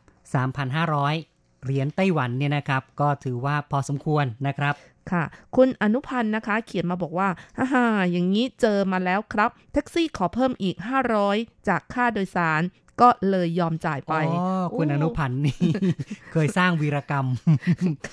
[0.80, 4.76] 3,500 เหรียญไต้หวันเนี่ยนะครับ ก็ถือว่าพอสมควรนะครับ
[5.12, 5.24] ค่ะ
[5.56, 10.76] คุณอนุพันธ์นะคะ เขียนมาบอกว่าฮ่าฮ่าอย่างนี้เจอมาแล้วครับ แท็กซี่ขอเพิ่มอีก
[11.22, 12.62] 500 จากค่าโดยสาร
[13.02, 14.46] ก็เลยยอมจ่ายไปอ๋อ
[14.78, 15.60] คุณอนุพันธ์นี่
[16.32, 17.26] เคยสร้างวีรกรรม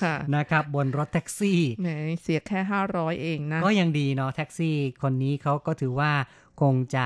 [0.01, 1.89] ค่ะนะครับ บนรถแท็กซี่แหม
[2.23, 2.61] เสียแค่
[2.93, 6.13] 500 เองนะ ก็ยังดีเนาะแท็กซี่คนนี้เขาก็ถือว่า
[6.61, 7.05] คงจะ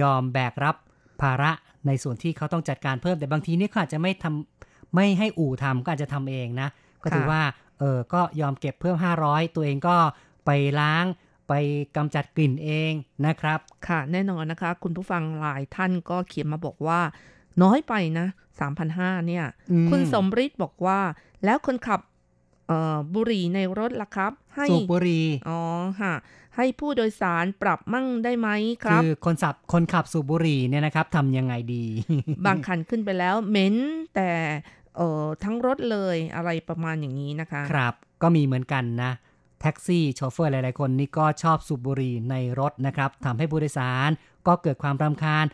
[0.00, 0.76] ยอมแบกรับ
[1.22, 1.52] ภาระ
[1.86, 6.68] ในส่วนที่เขาต้องจัดการเพิ่มแต่บางทีนี่เขาอาจจะไม่ทำไม่ให้อู่ทำก็อาจจะทำเองนะ
[7.02, 7.42] ก็ถือค่ะว่า
[7.78, 9.96] เออก็ยอมเก็บเพิ่ม 500 ตัวเองก็
[10.46, 10.50] ไป
[10.80, 11.04] ล้าง
[11.50, 11.54] ไป
[11.96, 12.92] กำจัดกลิ่นเอง
[13.26, 17.00] นะครับ ค่ะแน่นอนนะคะ คุณผู้ฟังหลายท่านก็เขียนมาบอกว่า
[17.62, 18.26] น้อยไปนะ
[18.76, 20.98] 3,500เนี่ยอืมคุณสมฤทธิ์บอกว่า
[21.44, 22.00] แล้วคนขับ
[22.68, 25.60] เอ่อบุหรี่ในรถล่ะครับ ให้สูบบุหรี่อ๋อ
[26.00, 26.14] ค่ะ
[26.56, 28.48] ให้ผู้โดยสารปรับมั่งได้ไหม
[28.84, 31.84] ครับ คือคนสับคนขับสูบบุหรี่เนี่ยนะครับทำยังไงดี
[32.46, 33.76] บางคันขึ้นไปแล้วเหม็น
[34.14, 34.30] แต่
[34.96, 39.12] เอ่อทั้งรถเลยอะไรประมาณอย่างนี้นะคะ ครับ ก็มีเหมือนกันนะ
[39.60, 44.10] แท็กซี่โชเฟอร์หลาย ๆ คนนี่ก็ชอบสูบบุหรี่ในรถนะครับทำให้ผู้โดยสาร
[44.46, 45.44] ก็เกิดความรำคาญ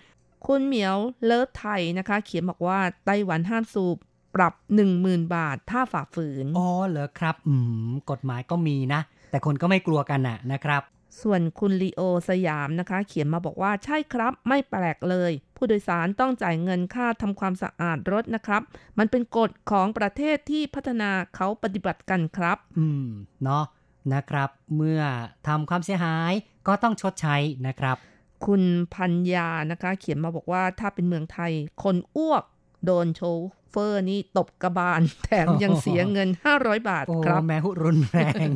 [0.47, 3.97] คุณเหมียวเลิฟไทยนะคะ เขียนบอกว่าไต้หวันห้ามสูบ
[4.35, 4.55] ปรับ
[4.95, 7.55] 10,000 บาท ถ้าฝ่าฝืน อ๋อเหรอครับ อื
[7.89, 9.01] ม กฎหมายก็มีนะ
[9.31, 10.83] แต่คนก็ไม่กลัวกันน่ะนะครับ
[11.23, 18.63] ส่วนคุณลีโอสยามนะคะ เขียนมาบอกว่าใช่ครับ ไม่แปลกเลย ผู้โดยสารต้องจ่ายเงินค่าทำความสะอาดรถนะครับ
[18.99, 23.09] มันเป็นกฎของประเทศที่พัฒนาเขาปฏิบัติกันครับ อืม
[23.45, 23.65] เนาะ
[24.15, 25.01] นะครับ เมื่อ
[25.47, 26.33] ทำความเสียหาย
[26.67, 27.37] ก็ต้องชดใช้
[27.67, 27.97] นะครับ
[28.47, 28.63] คุณ
[28.95, 31.53] พัญญานะคะ เขียนมาบอกว่าถ้าเป็นเมืองไทย
[31.83, 32.45] คนอ้วก
[32.85, 33.23] โดนโช
[33.71, 36.29] เฟอร์นี่ตบกระบาล แถมยังเสียเงิน
[36.59, 38.49] 500 บาทโอ้ครับแม่หุรุนแรง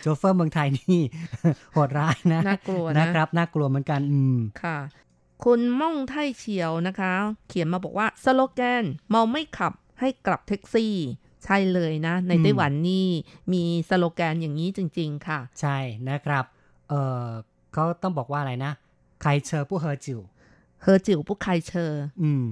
[0.00, 1.00] โชเฟอร์เมืองไทยนี่
[1.72, 4.78] โหดร้ายนะน่ากลัวนะนะครับน่ากลัวเหมือนกันอืมค่ะ
[5.44, 7.12] คุณม่องไทเฉียวนะคะ
[7.48, 10.94] เขียนมาบอกว่าสโลแกนเมาไม่ขับให้กลับแท็กซี่
[11.44, 13.06] ใช่เลยนะ ในอืมไต้หวันนี่
[13.52, 15.78] มีสโลแกนอย่างนี้จริง ๆ ค่ะ ใช่
[16.08, 16.44] นะครับ
[16.88, 17.26] เออ
[17.72, 18.72] เขาต้องบอกว่าอะไรนะ
[19.22, 20.20] ใครเชอผู้เฮอจิว
[20.82, 22.44] เฮอจิ๋วผู้ใครเชอ อืม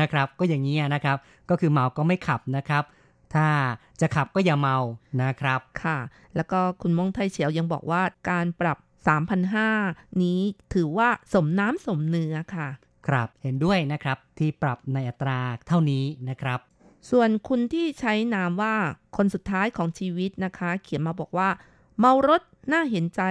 [0.00, 1.16] นะครับ ก็อย่างนี้ยนะครับ
[1.50, 2.84] ก็คือเมาก็ไม่ขับนะครับ
[3.34, 3.48] ถ้า
[4.00, 4.76] จะขับก็อย่าเมา
[5.22, 5.98] นะครับ ค่ะ
[6.36, 8.78] แล้วก็คุณม่องไทเฉียวยังบอกว่าการปรับ
[9.48, 10.40] 3,500 นี้
[10.74, 12.68] ถือว่าสมน้ำสมเนื้อค่ะ
[13.08, 16.60] ครับ เห็นด้วยนะครับที่ปรับในอัตราเท่านี้นะครับ
[17.10, 18.74] ส่วนคุณที่ใช้นามว่า
[19.16, 21.48] คนสุดท้ายของชีวิตนะคะ เขียนมาบอกว่า
[21.98, 22.42] เมารถ
[22.72, 23.22] น่าเห็นใจ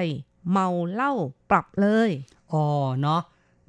[0.51, 1.13] เมาเหล้า
[1.49, 2.09] ปรับเลย
[2.51, 2.65] อ๋อ
[3.01, 3.21] เนาะ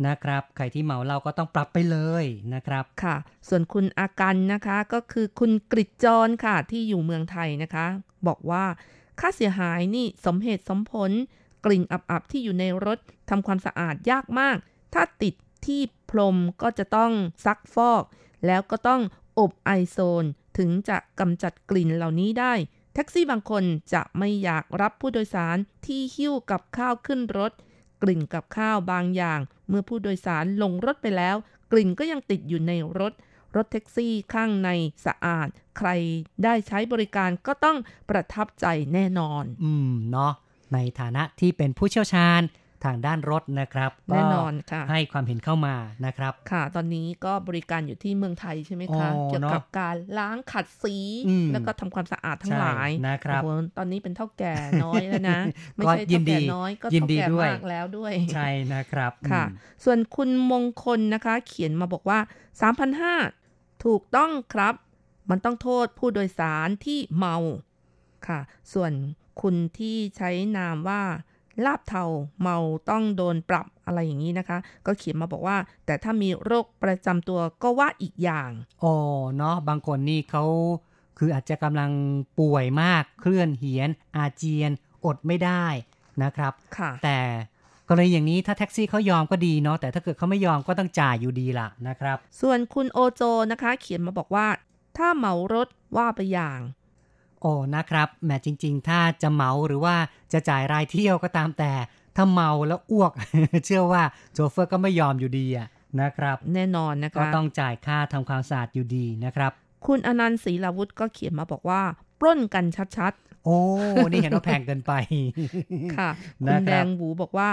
[0.06, 2.24] นะครับใครที่เมาเราก็ต้องปรับไปเลย
[2.54, 3.16] นะครับค่ะ
[3.48, 7.86] ส่วนคุณอากันนะคะก็คือคุณกริจจรค่ะที่อยู่เมืองไทยนะคะ
[8.26, 8.64] บอกว่า
[9.20, 11.10] ค่าเสียหายนี่สมเหตุสมผล
[11.64, 12.98] กลิ่นอับๆที่อยู่ในรถ
[13.30, 14.56] ทำความสะอาดยากมาก
[14.94, 15.34] ถ้าติด
[15.66, 15.80] ที่
[16.10, 17.12] พรมก็จะต้อง
[17.44, 18.04] ซักฟอก
[18.46, 19.00] แล้วก็ต้อง
[19.38, 20.24] อบไอโซน
[20.58, 22.54] ถึงจะกำจัดกลิ่นเหล่านี้ได้
[22.94, 23.64] แท็กซี่บางคน
[23.94, 25.56] จะไม่อยากรับผู้โดยสาร
[25.86, 27.52] ที่หิ้วกับข้าวขึ้นรถ
[28.02, 31.36] กลิ่นกับข้าวบางอย่าง เมื่อผู้โดยสารลงรถไปแล้ว
[31.72, 33.12] กลิ่นก็ยังติดอยู่ในรถ
[33.56, 34.70] รถแท็กซี่ข้างใน
[35.06, 35.88] สะอาด ใคร
[36.44, 37.78] ได้ใช้บริการก็ต้อง
[38.10, 40.32] ประทับใจแน่นอน อืมเนาะ
[40.72, 42.40] ในฐานะที่เป็นผู้เชี่ยวชาญ
[42.84, 45.74] ทางด้านรถนะครับก็แน่นอนค่ะให้ความเห็นเข้ามา
[46.06, 50.96] นะครับ ค่ะ ตอนนี้ก็บริการอยู่ที่เมืองไทยใช่ไหมคะอ๋อเกี่ยวกับเนอะการล้างขัดสี
[51.28, 54.54] อืมแล้วก็ทำความสะอาดทั้งหลายใช่นะครับโอ้โหตอนนี้เป็นเท่าแก่
[54.84, 55.40] น้อยแล้วนะ
[55.76, 62.18] ไม่ก็ใช่ยิเท่านดีแก่น้อยก็ยินเท่าดีแก่ด้วยมากแล้วด้วยใช่นะครับค่ะอืมส่วนคุณมงคลนะคะ เขียนมาบอกว่า
[63.00, 64.74] 3,500ถูกต้องครับ
[65.30, 67.36] มันต้องโทษผู้โดยสารที่เมา
[68.28, 68.40] ค่ะ
[68.72, 68.92] ส่วน
[69.40, 71.02] คุณที่ใช้นามว่า
[71.66, 72.04] ลาบเทา
[72.40, 72.56] เมา
[72.90, 75.56] ต้องโดนปรับอะไรอย่างนี้นะคะ ก็เขียนมาบอกว่า
[75.86, 78.50] แต่ถ้ามีโรคประจำตัวก็ว่าอีกอย่าง
[78.82, 78.94] อ๋อ
[79.36, 80.44] เนาะบางคนนี่เขา
[81.18, 81.90] คืออาจจะกำลัง
[82.38, 84.70] ป่วยมากเคลื่อนเหียน อาเจียน
[85.04, 85.64] อดไม่ได้
[86.22, 87.20] นะครับค่ะแต่
[87.88, 94.46] กรณีอย่างนี้ถ้าแท็กซี่เขายอมก็ดีเนาะแต่ถ้าเกิดเขาไม่ยอมก็ต้องจ่ายอยู่ดีล่ะนะครับ ส่วนคุณโอโจนะคะ เขียนมาบอกว่า
[94.96, 96.58] ถ้าเหมารถว่าไปอย่าง
[97.40, 99.94] โอ้นะครับแหมจริง ๆ ถ้าจะเหมาหรือว่า
[100.32, 101.72] จะจ่ายรายเที่ยวก็ตามแต่
[102.16, 103.12] ถ้าเมาแล้วอ้วก
[103.66, 105.68] เชื่อว่าโชเฟอร์ก็ไม่ยอมอยู่ดีอะ
[106.00, 109.52] นะครับ แน่นอนนะก็คะต้องจ่ายค่าทำความสะอาดอยู่ดีนะครับ
[109.86, 111.82] คุณอนันต์ศรีลาวุธก็เขียนมาบอกว่า
[112.20, 112.64] ปล้นกัน
[112.98, 113.14] ชัด
[113.44, 113.58] โอ้
[114.10, 116.10] นี่เห็นว่าแพงเกินไปๆค่ะ
[116.46, 117.48] คุนะณครับแดงบูบอกว่า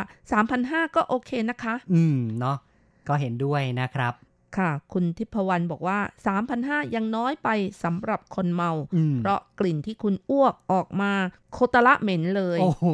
[0.45, 2.57] 3,500 ก็โอเคนะคะ อืม เนาะ
[3.07, 4.13] ก็เห็นด้วยนะครับ
[4.57, 5.99] ค่ะ คุณทิพวรรณบอกว่า
[6.47, 7.49] 3,500 ยังน้อยไป
[7.83, 11.11] สำหรับคนเมาอืมเพราะกลิ่นที่คุณอ้วกออกมา
[11.53, 12.85] โคตรละเหม็นเลยโอ้โห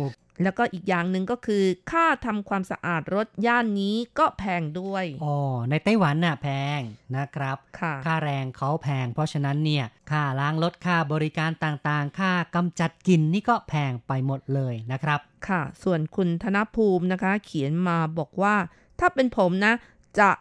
[0.44, 5.36] แล้วก็อีกอย่างหนึ่งก็คือค่าทำความสะอาดรถย่านนี้ก็แพงด้วยอ๋อ
[5.70, 6.48] ในไต้หวันน่ะแพ
[6.78, 6.80] ง
[7.18, 18.56] นะครับค่ะค่าแรงเขาแพง เพราะฉะนั้นเนี่ยค่าล้างรถค่าบริการต่างๆ ค่ากำจัดกลิ่นนี่ก็แพงไปหมดเลยนะครับ ค่ะ ส่วนคุณธนภูมินะคะ เขียนมาบอกว่า
[19.00, 19.74] ถ้าเป็นผมนะ
[20.20, 20.32] จะ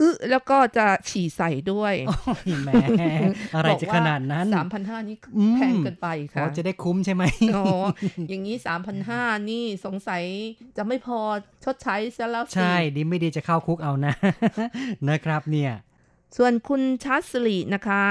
[0.00, 2.70] อึแล้วก็จะฉี่ใส่ด้วยโอ้ยแหม
[3.54, 7.24] อะไรจะขนาดนั้นสามพันห้านี่อืมแพงเกินไปอ๋ค่ะอจะได้คุ้มใช่ไหม
[7.56, 7.64] อ๋อ
[8.28, 10.22] อย่างนี้สามพันห้านี่สงสัย
[10.76, 11.18] จะไม่พอ
[11.64, 14.14] ชดใช้ซะแล้วสิใช่ ดีไม่ดีจะเข้าคุกเอานะ
[15.08, 15.72] นะครับเนี่ย
[16.36, 18.04] ส่วนคุณชัสลีนะคะ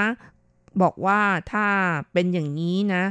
[0.82, 1.20] บอกว่า
[1.52, 1.66] ถ้า
[2.12, 3.04] เป็นอย่างนี้นะ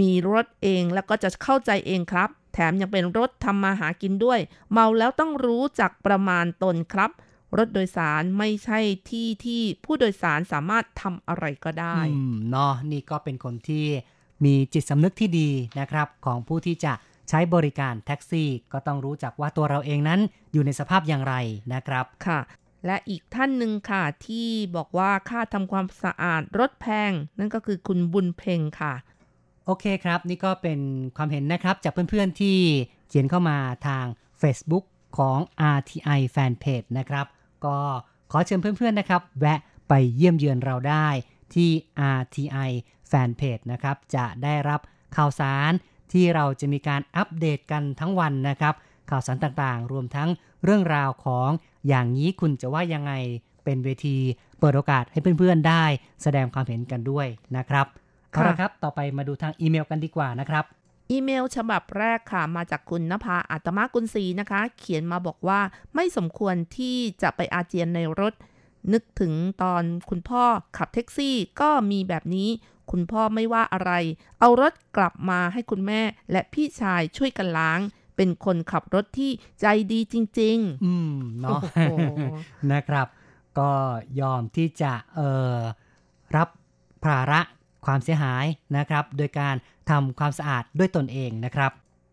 [0.00, 4.40] มีรถเองแล้วก็จะเข้าใจเองครับ แถมยังเป็นรถทำมาหากินด้วย
[4.72, 7.10] เมาแล้วต้องรู้จักประมาณตนครับ
[7.58, 8.78] รถโดยสารไม่ใช่
[9.10, 13.86] ที่ที่ผู้โดยสารสามารถทำอะไรก็ได้อืมเนาะนี่ก็เป็นคนที่
[14.44, 15.50] มีจิตสำนึกที่ดี
[15.80, 16.92] นะครับ ของผู้ที่จะ
[17.28, 20.20] ใช้บริการแท็กซี่ ก็ต้องรู้จักว่าตัวเราเองนั้น
[20.52, 21.34] อยู่ในสภาพอย่างไร
[21.74, 22.40] นะครับค่ะ
[22.86, 28.94] และอีกท่านหนึ่งค่ะ ที่บอกว่าค่าทำความสะอาดรถแพง นั่นก็คือคุณบุญเพ็งค่ะ
[29.66, 30.80] โอเคครับ นี่ก็เป็น
[31.16, 32.56] ความเห็นนะครับจากเพื่อนๆที่
[33.08, 34.04] เขียนเข้ามาทาง
[34.40, 34.84] Facebook
[35.18, 35.38] ของ
[35.76, 37.26] RTI Fanpage นะครับ
[37.66, 37.78] ก็
[38.30, 39.58] ขอเชิญเพื่อนๆนะครับ แวะ
[39.88, 41.08] ไปเยี่ยมเยือนเราได้
[41.54, 41.70] ที่
[42.18, 42.70] RTI
[43.10, 44.80] Fanpage นะครับ จะได้รับ
[45.16, 45.72] ข่าวสาร
[46.12, 48.74] ที่เราจะมีการอัปเดตกันทั้งวันนะครับ
[49.10, 50.28] ข่าวสารต่างๆ รวมทั้ง
[50.64, 51.48] เรื่องราวของ
[51.88, 53.12] อย่างนี้คุณจะว่ายังไง
[53.64, 54.16] เป็นเวที
[54.60, 55.84] เปิดโอกาสให้เพื่อนๆได้
[56.22, 57.86] แสดงความเห็นกันด้วยนะครับ
[58.30, 60.64] เอาละครับ ต่อไปมาดูทางอีเมลกันดีกว่านะครับ
[61.10, 65.60] อีเมลฉบับแรกค่ะ มาจากคุณนภาอัตมากุลศรีนะคะ เขียนมาบอกว่า
[65.94, 68.34] ไม่สมควรที่จะไปอาเจียนในรถ
[68.92, 69.32] นึกถึง
[69.62, 70.44] ตอนคุณพ่อ
[70.76, 72.48] ขับแท็กซี่ก็มีแบบนี้
[72.90, 73.92] คุณพ่อไม่ว่าอะไร
[74.40, 76.00] เอารถกลับมาให้คุณแม่
[76.30, 77.80] และพี่ชายช่วยกันล้าง
[78.16, 79.30] เป็นคนขับรถที่
[79.60, 82.20] ใจดีจริงอืม เนาะโอ้โห
[82.72, 83.06] นะครับ
[83.58, 83.70] ก็
[84.20, 85.58] ยอมที่จะเอ่อ
[86.36, 86.48] รับ
[87.04, 87.40] ภาระ
[87.84, 88.44] ความเสียหาย
[88.76, 89.54] นะครับ โดยการ
[89.90, 91.72] ทำความสะอาดด้วยตนเองนะครับ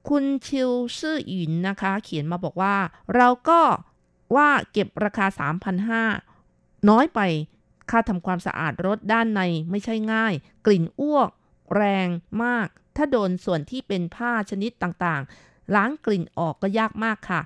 [0.10, 2.76] คุณชิวซื่อหยินนะคะ เขียนมาบอกว่า
[3.16, 3.62] เราก็
[4.36, 5.26] ว่าเก็บราคา
[6.08, 7.20] 3,500 น้อยไป
[7.90, 10.34] ค่าทำความสะอาดรถด้านในไม่ใช่ง่าย
[10.66, 11.30] กลิ่นอ้วก
[11.76, 12.08] แรง
[12.44, 17.42] มาก ถ้าโดนส่วนที่เป็นผ้าชนิดต่างๆ ล้างกลิ่นออกก็ยากมากค่ะ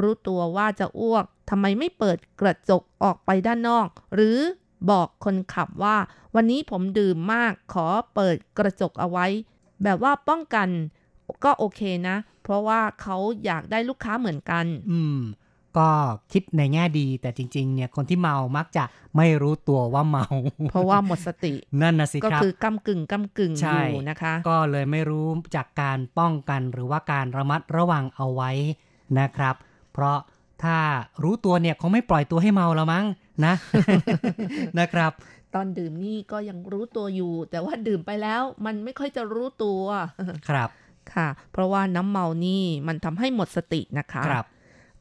[0.00, 4.38] รู้ตัวว่าจะอ้วกทำไมไม่เปิดกระจกออกไปด้านนอก หรือ
[4.90, 5.96] บอกคนขับว่า
[6.34, 9.26] วันนี้ผมดื่มมากขอเปิดกระจกเอาไว้
[9.84, 10.68] แบบว่าป้องกัน
[11.44, 15.20] ก็โอเคนะ เพราะว่าเขาอยากได้ลูกค้าเหมือนกัน อืม
[15.76, 15.90] ก็
[16.32, 18.84] คิดในแง่ดี แต่จริง ๆ เนี่ยคนที่เมามักจะ
[19.16, 20.26] ไม่รู้ตัวว่าเมา
[20.70, 25.26] เพราะว่าหมดสติ นั่นนะสิก็ครับคือกำกึ่งกำกึ่งอใช่ยู่นะคะ ก็เลยไม่รู้
[25.56, 28.50] จากการป้องกันหรือว่าการระมัดระวังเอาไว้
[29.18, 29.54] นะครับ
[29.92, 30.18] เพราะ
[30.64, 30.78] ถ้า
[31.22, 33.04] รู้ตัวเนี่ยคงไม่ปล่อยตัวให้เมาแล้วมั้ง
[33.44, 33.54] นะ
[34.78, 35.12] นะครับ
[35.54, 39.82] ตอนดื่มนี่ก็ยังรู้ตัวอยู่ แต่ว่าดื่มไปแล้วมันไม่ค่อยจะรู้ตัว
[40.48, 40.68] ครับ
[41.14, 44.46] ค่ะ เพราะว่าน้ำเมานี่มันทำให้หมดสตินะคะครับ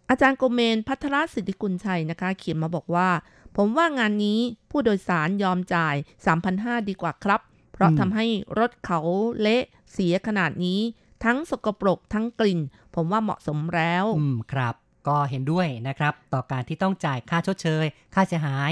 [0.09, 3.09] อาจารย์โกเมนพัทรสิทธิกุลชัยนะคะ เขียนมาบอกว่า
[3.57, 4.39] ผมว่างานนี้
[4.71, 5.95] ผู้โดยสารยอมจ่าย
[6.41, 7.41] 3,500 ดีกว่าครับ
[7.73, 8.25] เพราะอืมทำให้
[8.59, 8.99] รถเขา
[9.41, 9.63] เละ
[9.93, 10.79] เสียขนาดนี้
[11.23, 12.59] ทั้งสกปรกทั้งกลิ่น
[12.95, 14.75] ผมว่าเหมาะสมแล้ว อืมครับ
[15.07, 18.71] ก็เห็นด้วยนะครับ ต่อการที่ต้องจ่ายค่าชดเชย ค่าเสียหาย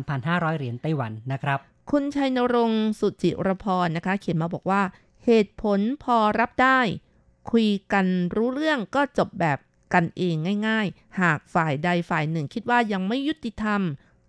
[0.00, 1.58] 3,500 เหรียญไต้หวันนะครับ
[1.90, 4.82] คุณชัยนรงค์สุจิรพรนะคะ เขียนมาบอกว่า
[5.24, 6.80] เหตุผลพอรับได้
[7.50, 8.06] คุยกัน
[8.36, 9.58] รู้เรื่องก็จบแบบ
[9.94, 10.34] กันเอง
[10.68, 13.80] ง่าย ๆ หากฝ่ายใดฝ่ายหนึ่งคิดว่ายังไม่ยุติธรรม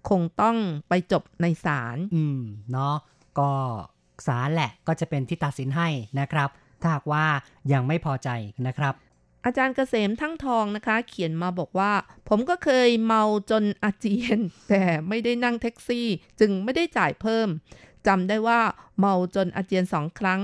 [0.10, 0.58] คงต้อง
[0.90, 2.42] ไปจบในศาลอืม
[2.72, 2.96] เนาะ
[3.40, 3.52] ก็
[4.28, 5.90] ศาลแหละก็จะเป็นที่ตัดสินให้
[6.20, 6.50] นะครับ
[6.82, 7.26] ถ้าหากว่า
[7.74, 8.30] ยังไม่พอใจ
[8.68, 8.94] นะครับ
[9.46, 11.94] อาจารย์เกษมทั้งทองนะคะ เขียนมาบอกว่า
[12.30, 14.40] ผมก็เคยเมาจนอาเจียน
[14.70, 16.08] แต่ไม่ได้นั่งแท็กซี่
[16.40, 17.48] จึงไม่ได้จ่ายเพิ่ม
[18.08, 18.62] จำได้ว่า
[19.00, 20.42] เมาจนอาเจียนสองครั้ง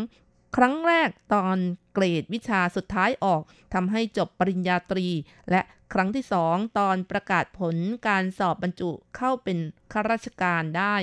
[0.56, 1.58] ครั้งแรกตอน
[1.93, 3.41] เกรดวิชาสุดท้ายออก
[3.74, 5.08] ทำให้จบปริญญาตรี
[5.52, 5.62] และ
[5.93, 7.76] ครั้งที่สองตอนประกาศผล
[8.08, 9.58] การสอบบรรจุเข้าเป็น
[9.91, 10.95] ข้าราชการได้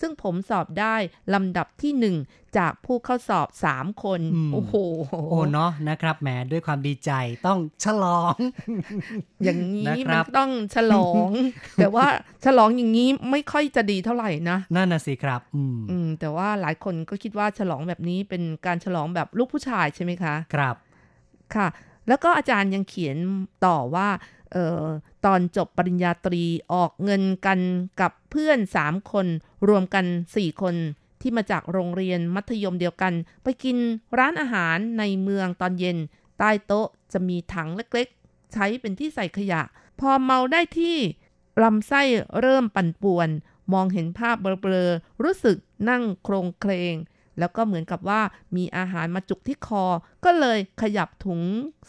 [0.00, 0.94] ซึ่งผมสอบได้
[1.34, 2.16] ลำดับที่หนึ่ง
[2.58, 4.74] จากผู้เข้าสอบสามคนอืมโอ้โห
[5.30, 7.10] โอ้เนาะนะครับแหมด้วยความดีใจ
[7.46, 8.34] ต้องฉลอง
[9.44, 11.30] อย่างนี้นะครัมันบต้องฉลอง
[11.76, 12.06] แต่ว่า
[12.44, 20.76] ฉลองอย่างนี้ไม่ค่อยจะดีเท่าไหร่นะ นั่นน่ะสิครับอืมอืมแต่ว่าหลายคนก็คิดว่าฉลองแบบนี้เป็นการฉลองแบบลูกผู้ชายใช่ไหมคะ ครับ
[21.54, 21.68] ค่ะ
[22.08, 23.16] แล้วก็อาจารย์ยังเขียน
[23.66, 24.08] ต่อว่า
[24.52, 24.82] เอ่อ
[25.26, 27.60] ตอนจบปริญญาตรีออกเงินกัน
[28.00, 29.26] กับเพื่อนสามคน
[29.68, 30.04] รวมกัน
[30.36, 30.74] สี่คน
[31.20, 33.12] ที่มาจากโรงเรียนมัธยมเดียวกัน
[33.42, 33.76] ไปกิน
[34.18, 35.96] ร้านอาหารในเมืองตอนเย็น
[36.38, 39.62] ใต้โต๊ะจะมีถังเล็กๆ ใช้เป็นที่ใส่ขยะ
[40.00, 40.96] พอเมาได้ที่
[41.62, 42.02] ลำไส้
[42.40, 43.28] เริ่มปั่นป่วน
[43.72, 45.56] มองเห็นภาพเบลอๆ รู้สึก
[45.88, 46.94] นั่งโครงเคลง
[47.38, 48.22] แล้วก็เหมือนกับว่า
[48.56, 49.84] มีอาหารมาจุกที่คอ
[50.24, 51.40] ก็เลยขยับถุง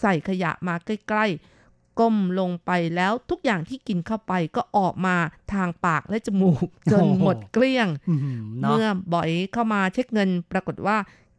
[0.01, 1.56] ใส่ขยะมาใกล้ๆ
[1.99, 5.15] ก้มลงไปแล้วทุกอย่างที่กินเข้าไปก็ออกมา
[5.53, 8.19] ทางปากและจมูก จนโอ้โหหมดเกลี้ยงอืม
[8.61, 10.97] เนาะเมื่อบอยเข้ามาเช็คเงินปรากฏว่า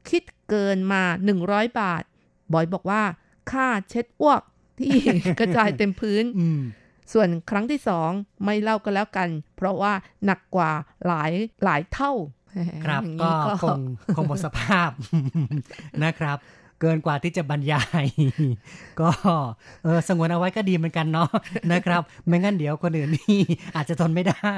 [0.08, 1.02] คิดเกินมา
[1.40, 2.02] 100 บาท
[2.52, 3.02] บอยบอกว่า
[3.50, 4.42] ค่าเช็ดอ้วก
[4.78, 4.92] ที่
[5.38, 6.60] กระจายเต็มพื้นอืม
[7.12, 8.10] ส่วนครั้งที่สอง
[8.44, 9.92] ไม่เล่าก็แล้วกัน เพราะว่า
[10.24, 10.70] หนักกว่า
[11.06, 11.32] หลาย
[11.64, 12.12] หลายเท่า
[12.84, 13.32] ครับอย่างก็นี้
[13.62, 13.78] คง
[14.16, 14.90] คงหมดสภาพ
[16.04, 16.38] นะครับ
[16.80, 18.06] เกินกว่าที่จะบรรยาย
[19.00, 19.10] ก็
[19.84, 21.28] เออสงวนเอาไว้ก็ดีเหมือนกันเนาะ
[21.72, 23.40] นะครับ ไม่งั้นเดี๋ยวคนอื่นนี่
[23.76, 24.52] อาจจะทนไม่ได้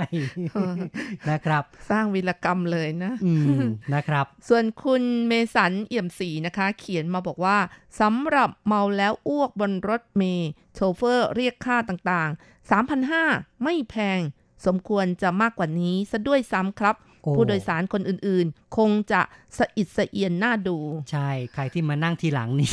[1.31, 3.61] นะครับ สร้างวีรกรรมเลยนะอืม
[3.95, 7.59] นะครับ ส่วนคุณเมสันเอี่ยมศรีนะคะ เขียนมาบอกว่า
[8.01, 14.21] สำหรับเมาแล้วอ้วกบนรถเมย์โชเฟอร์เรียกค่าต่างๆ3,500 ไม่แพง
[14.67, 19.21] สมควรจะมากกว่านี้ซะด้วยซ้ำครับโอ้ ผู้โดยสารคนอื่นๆ คงจะ
[19.59, 20.79] สะอิดสะเอียนหน้าดู
[21.11, 22.73] ใช่ ใครที่มานั่งทีหลังนี่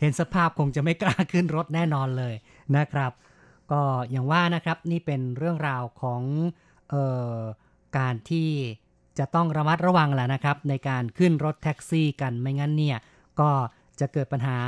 [0.00, 2.34] เห็นสภาพคงจะไม่กล้าขึ้นรถแน่นอนเลย
[2.76, 3.12] นะครับ
[3.72, 6.22] ก็อย่างว่านะครับนี่เป็นเรื่องราวของ
[6.90, 6.94] เอ
[7.32, 7.36] อ
[7.98, 8.48] การที่
[9.18, 12.98] จะต้องระมัดระวังแหละนะครับ ในการขึ้นรถแท็กซี่กันไม่งั้นเนี่ย
[13.40, 13.50] ก็
[14.00, 14.58] จะเกิดปัญหา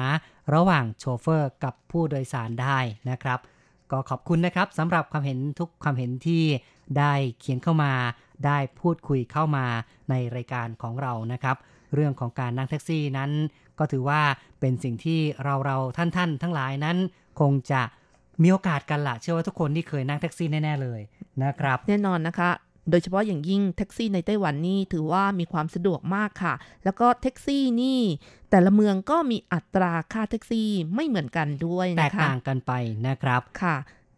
[0.55, 2.79] ระหว่างโชเฟอร์กับผู้โดยสารได้
[3.11, 3.39] นะครับ
[3.91, 6.43] ก็ขอบคุณนะครับสำหรับความเห็นทุกความเห็นที่
[6.99, 7.93] ได้เขียนเข้ามา
[8.47, 9.67] ได้พูดคุยเข้ามา
[10.11, 11.57] ในรายการของเรานะครับ
[11.95, 13.31] เรื่องของการนั่งแท็กซี่นั้น
[13.79, 14.21] ก็ถือว่า
[14.61, 16.97] เป็นสิ่งที่เราเราท่านท่านๆทั้งหลายนั้น
[17.41, 17.83] คงจะ
[18.43, 21.01] มีโอกาสกันละเชื่อว่าทุกคนที่เคยนั่งแท็กซี่แน่ๆเลย
[21.43, 22.51] นะครับ แน่นอนนะคะ
[22.91, 28.01] โดยเฉพาะอย่างยิ่งแท็กซี่ในไต้หวันนี่ถือว่ามีความสะดวกมากค่ะ แล้วก็แท็กซี่นี่
[28.51, 32.73] แต่ละเมืองก็มีอัตราค่าแท็กซี่ไม่เหมือนกันด้วยนะคะแตกต่างกันไป
[33.07, 33.77] นะครับค่ะ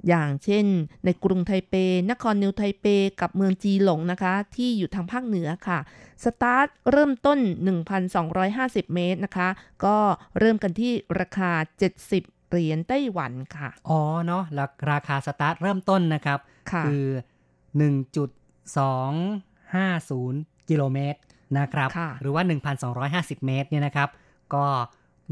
[0.09, 0.65] อย่างเช่น
[1.05, 1.75] ในกรุงไทเป
[2.11, 2.87] นครนิวไทเป
[3.21, 5.79] กับเมืองจีหลงนะคะ ที่อยู่ทางภาคเหนือค่ะ
[6.25, 7.39] สตาร์ทเริ่มต้น
[8.17, 9.49] 1,250 เมตรนะคะ
[9.85, 9.97] ก็
[10.39, 11.51] เริ่มกันที่ราคา
[12.01, 16.39] 70เหรียญไต้หวันค่ะ อ๋อเนาะราราคาสตาร์ทเริ่มต้นนะครับ
[16.73, 17.07] ค่ะคือ
[18.67, 21.19] 1.250 กิโลเมตร
[21.59, 22.43] นะครับค่ะหรือว่า
[22.95, 24.09] 1,250 เมตรเนี่ยนะครับ
[24.55, 24.65] ก็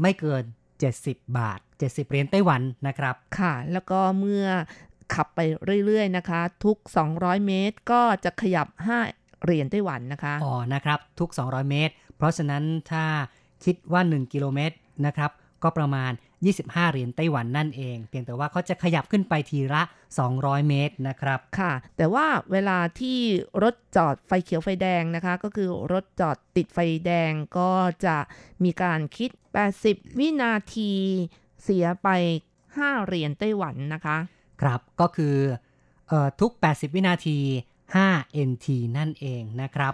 [0.01, 0.43] ไม่เกิน
[0.89, 4.45] 70 บาท 70 เหรียญไต้หวันนะครับ ค่ะ แล้วก็เมื่อ
[5.13, 5.39] ขับไป
[5.85, 6.77] เรื่อยๆนะคะ ทุก
[7.11, 8.67] 200 เมตรก็จะขยับ
[9.07, 13.05] 5 เหรียญไต้หวันนะคะ อ๋อ นะครับทุก 200 เมตร เพราะฉะนั้นถ้า
[13.65, 14.75] คิดว่า 1 กิโลเมตร
[15.05, 15.31] นะครับ
[15.63, 16.11] ก็ประมาณ
[16.51, 19.83] 25 เหรียญไต้หวันนั่นเอง เพียงแต่ว่าเขาจะขยับขึ้นไปทีละ
[20.25, 23.19] 200 เมตรนะครับ ค่ะ แต่ว่าเวลาที่
[23.63, 27.71] รถจอดไฟเขียวไฟแดงนะคะ ก็คือรถจอดติดไฟแดงก็
[28.05, 28.17] จะ
[28.63, 29.29] มีการคิด
[29.75, 30.93] 80 วินาที
[31.63, 32.09] เสียไป
[32.61, 34.17] 5 เหรียญไต้หวันนะคะ
[34.61, 35.35] ครับก็คือ
[36.11, 37.37] ออทุก 80 วินาที
[37.89, 39.93] 5 NT นั่นเองนะครับ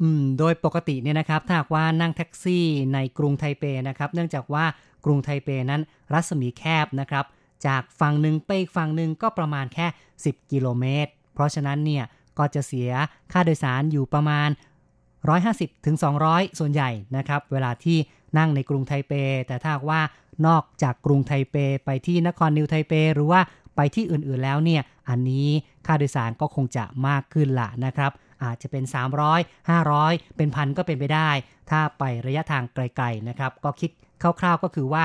[0.00, 2.64] อืมโดยปกติเนี่ยนะครับ ถ้าว่านั่งแท็กซี่
[2.94, 4.64] ในกรุงไทเปนะครับ เนื่องจากว่า
[5.04, 7.24] กรุงไทเปนั้นรัศมีแคบนะครับ
[7.66, 9.86] จากฝั่งหนึ่งไปอีกฝั่งหนึ่งก็ประมาณแค่
[10.20, 12.04] 10 กิโลเมตร เพราะฉะนั้นเนี่ย
[12.38, 12.90] ก็จะเสีย
[13.32, 14.48] ค่าโดยสารอยู่ประมาณ
[15.36, 15.96] 150ถึง
[16.26, 17.98] 200 ส่วนใหญ่นะครับ เวลาที่
[18.38, 19.12] นั่งในกรุงไทเป
[19.46, 20.00] แต่ถ้าว่า
[20.46, 23.40] นอกจากกรุงไทเปไปที่นครนิวไทเป หรือว่า
[23.76, 25.48] ไปที่อื่นๆแล้วเนี่ย อันนี้
[25.86, 28.12] ค่าโดยสารก็คงจะมากขึ้นละนะครับ
[28.44, 28.84] อาจจะเป็น
[29.26, 31.30] 300 500 เป็นพันก็เป็นไปได้
[31.70, 33.90] ถ้าไประยะทางไกลๆนะครับ ก็คิด
[34.40, 35.04] คร่าวๆก็คือว่า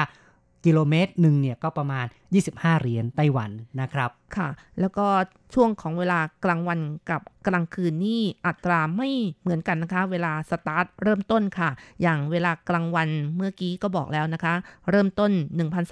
[0.65, 2.05] กิโลเมตรหนึ่งเนี่ยก็ประมาณ
[2.43, 3.51] 25 เหรียญไต้หวัน
[3.81, 4.49] นะครับ ค่ะ
[4.79, 5.07] แล้วก็
[5.53, 9.09] ช่วงของเวลากลางวันกับกลางคืนนี่อัตราไม่
[9.41, 11.69] เหมือนกันนะคะ เวลาสตาร์ทเริ่มต้นค่ะ
[12.01, 14.53] อย่างเวลากลางวันเมื่อกี้ก็บอกแล้วนะคะ
[14.89, 15.31] เริ่มต้น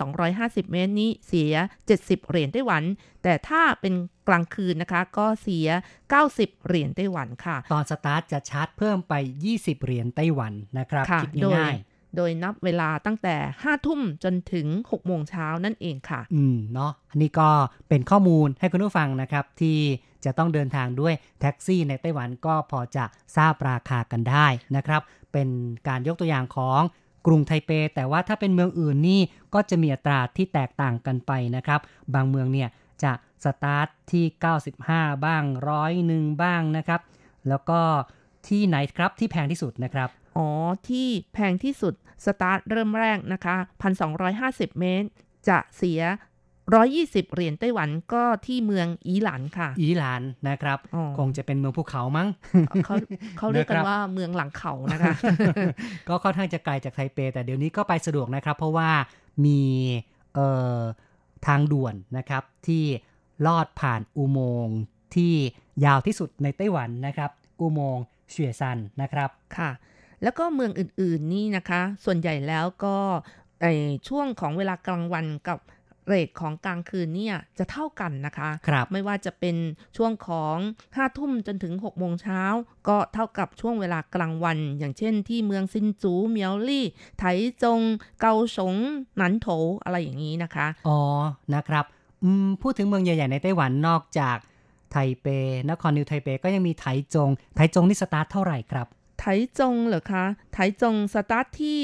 [0.06, 1.54] 1,250 เมตรนี้เสีย
[1.92, 2.84] 70 เหรียญไต้หวัน
[3.24, 3.94] แต่ถ้าเป็น
[4.28, 5.68] กลางคืนนะคะก็เสีย
[6.18, 9.14] 90 เหรียญไต้หวันค่ะ ตอนสตาร์ทจะชาร์จเพิ่มไป
[9.52, 11.76] 20 เหรียญไต้หวันนะครับค่ะคิดโดยง่าย
[12.16, 17.50] โดยนับเวลาตั้งแต่ 5 ทุ่มจนถึง 6 โมงเช้านั่นเองค่ะ อืม เนาะอันนี้ก็
[17.90, 19.78] เป็นข้อมูลให้คุณผู้ฟังนะครับ ที่
[20.26, 23.06] จะต้องเดินทางด้วยแท็กซี่ในไต้หวันก็พอจะ
[23.36, 25.02] ทราบราคากันได้นะครับ
[25.32, 25.50] เป็น
[25.88, 26.82] การยกตัวอย่างของ
[27.28, 29.22] กรุงไทเป แต่ว่าถ้าเป็นเมืองอื่นนี่
[29.54, 31.80] ก็จะมีอัตราที่แตกต่างกันไปนะครับ
[32.14, 32.70] บางเมืองเนี่ย
[33.04, 33.12] จะ
[33.44, 34.26] สตาร์ทที่
[34.76, 37.02] 95 บ้างร้อยหนึ่งบ้างนะครับ
[37.50, 37.80] แล้วก็
[38.48, 40.48] ที่ไหนครับที่แพงที่สุดนะครับ อ๋อ
[40.88, 41.94] ที่แพงที่สุด
[42.26, 43.56] สตาร์ทเริ่มแรกนะคะ
[44.18, 45.08] 1,250 เมตร
[45.48, 46.02] จะเสีย
[46.68, 52.28] 120 เหรียญไต้หวันก็ที่เมืองอีหลันค่ะ อีหลานนะครับอ๋อคงจะเป็นเมืองภูเขามั้ง
[52.86, 52.96] เขา
[53.38, 55.14] เขาเรียกกันนะครับว่าเมืองหลังเขานะคะ
[56.10, 58.90] ก็ค่อนข้างจะไกลจากไทเป แต่เดี๋ยวนี้ก็ไปสะดวกนะครับ เพราะว่า
[59.46, 59.62] มี
[60.34, 60.80] เอ่อ
[61.48, 62.84] ทางด่วนนะครับที่
[63.48, 64.78] ลอดผ่านอุโมงค์
[65.16, 65.34] ที่
[65.86, 69.70] ยาวที่สุดในไต้หวันนะครับ อุโมงค์เฉียซันนะครับค่ะ
[70.24, 72.96] แล้วก็เมืองอื่นๆนี่นะคะ ส่วนใหญ่แล้วก็
[73.62, 73.66] ไอ
[74.08, 75.60] ช่วงของเวลากลางวันกับ
[76.08, 79.56] เรทของกลางคืนเนี่ยจะเท่ากันนะคะครับไม่ว่าจะเป็น
[79.98, 80.58] ช่วงของ
[80.88, 82.42] 5ทุ่มจนถึง6โมงเช้า
[82.88, 86.86] ก็เท่ากับช่วงเวลากลางวัน อย่างเช่นที่เมืองซินจูเหมียวลี่
[87.20, 87.24] ไถ
[87.64, 87.80] จง
[88.22, 88.76] เกาสง
[89.18, 89.48] หนันโถ
[89.84, 91.00] อะไรอย่างนี้นะคะ อ๋อ
[91.56, 91.86] นะครับ
[92.24, 94.38] อืมพูดถึงเมืองใหญ่ๆในไต้หวันนอกจาก
[94.92, 95.28] ไทเป
[95.70, 98.88] นครนิวไทเปก็ยังมีไถจง ไถจงนี่สตาร์ทเท่าไหร่ครับ
[99.20, 99.26] ไถ
[99.60, 101.82] จงเหรอคะ ไถจงสตาร์ทที่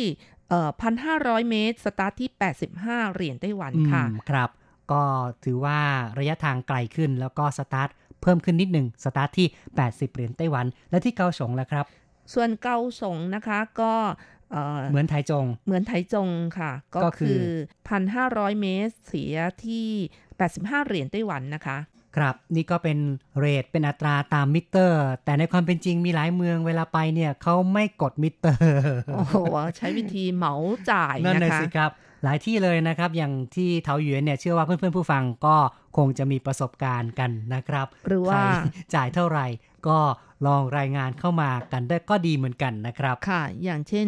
[0.49, 2.29] เอ่อพันห้าร้อยเมตร สตาร์ทที่
[2.71, 4.49] 85 เหรียญไต้หวันค่ะอืมครับ
[4.91, 5.03] ก็
[5.45, 5.79] ถือว่า
[6.19, 7.89] ระยะทางไกลขึ้นแล้วก็สตาร์ท
[8.21, 9.47] เพิ่มขึ้นนิดหนึ่งสตาร์ทที่
[9.81, 11.86] 80 เหรียญไต้หวัน และที่เกาสงแล้วครับ
[12.33, 13.93] ส่วนเกาสงนะคะก็
[14.51, 16.29] เอ่อเหมือนไถจง เหมือนไถจง
[16.59, 17.91] ค่ะ ก็ก็คือคือ
[18.55, 19.88] 1,500 เมตร เสียที่
[20.36, 21.77] 85 เหรียญไต้หวันนะคะ
[22.16, 22.97] ครับนี่ก็เป็น
[23.39, 29.36] rate เป็นอัตราตามมิเตอร์ แต่ในความเป็นจริงมีหลายเมืองเวลาไปเนี่ยเขาไม่กดมิเตอร์โอ้โห
[29.78, 30.53] ใช้วิธีเหมา
[30.91, 31.91] จ่ายเลยนะคะ นั่นสิครับ
[32.24, 35.55] หลายที่เลยนะครับ อย่างที่เถาหยวนเนี่ยเชื่อว่าเพื่อนๆผู้ฟังก็
[35.97, 39.47] คงจะมีประสบการณ์กันนะครับ หรือว่าใครจ่ายเท่าไหร่
[39.88, 39.97] ก็
[40.45, 44.07] ลองรายงานเข้ามากันได้ก็ดีเหมือนกันนะครับ ค่ะ อย่างเช่น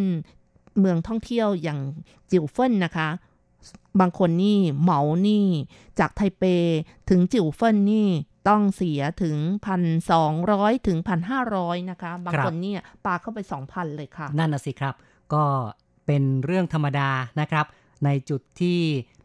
[0.79, 1.79] เมืองท่องเที่ยวอย่าง
[2.31, 3.07] จิวเฟินนะคะ
[3.99, 5.45] บางคนนี่เหมานี่
[5.99, 6.43] จากไทเป
[7.09, 8.09] ถึงจิวเฟินนี่
[8.47, 9.37] ต้องเสียถึง
[10.11, 10.97] 1,200 ถึง
[11.43, 14.95] 1,500 นะคะ บางครับคนเนี่ยปาเข้าไป 2,000 เลยค่ะ นั่นน่ะสิครับ
[15.33, 15.43] ก็
[16.05, 17.09] เป็นเรื่องธรรมดา
[17.39, 17.65] นะครับ
[18.05, 18.79] ในจุดที่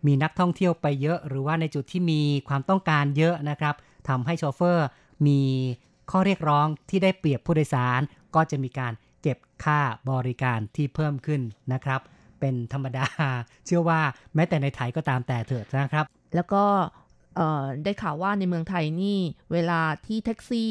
[0.06, 3.74] มีนักท่องเที่ยวไปเยอะ หรือว่าในจุดที่มีความต้องการเยอะนะครับ
[4.08, 4.86] ทำให้โชเฟอร์
[5.26, 5.40] มี
[6.10, 8.00] ข้อเรียกร้องที่ได้เปรียบผู้โดยสาร
[8.34, 9.80] ก็จะมีการเก็บค่า
[10.10, 11.40] บริการที่เพิ่มขึ้น
[11.72, 12.00] นะครับ
[12.42, 13.06] เป็นธรรมดา
[13.66, 14.00] เชื่อว่า
[14.34, 16.64] แม้แต่ในไทยก็ตามแต่เถิดนะครับ แล้วก็
[17.36, 19.18] เอ่อได้ข่าวว่าในเมืองไทยนี่
[19.52, 20.70] เวลาที่แท็กซี่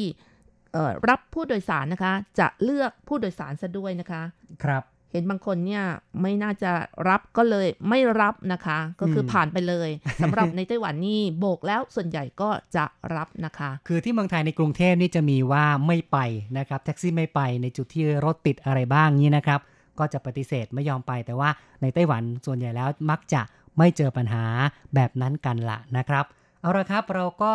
[0.72, 4.22] เอ่อรับผู้โดยสารนะคะ จะเลือกผู้โดยสารซะด้วยนะคะ
[4.64, 5.84] ครับ เห็นบางคนเนี่ย
[6.22, 6.70] ไม่น่าจะ
[7.08, 9.88] รับก็เลยไม่รับนะคะ ก็คืออมผ่านไปเลย
[10.22, 12.84] สำหรับในไต้หวันนี่โบกแล้วส่วนใหญ่ก็จะ
[13.16, 16.18] รับนะคะ คือที่เมืองไทยในกรุงเทพนี่จะมีว่าไม่ไป
[16.58, 19.60] นะครับ แท็กซี่ไม่ไปในจุดที่รถติดอะไรบ้างนี้นะครับ
[19.98, 21.50] ก็จะปฏิเสธไม่ยอมไป แต่ว่า
[21.82, 23.42] ในไต้หวันส่วนใหญ่แล้วมักจะ
[23.78, 24.44] ไม่เจอปัญหา
[24.94, 26.24] แบบนั้นกันละนะครับ
[26.60, 27.52] เอาละครับเราก็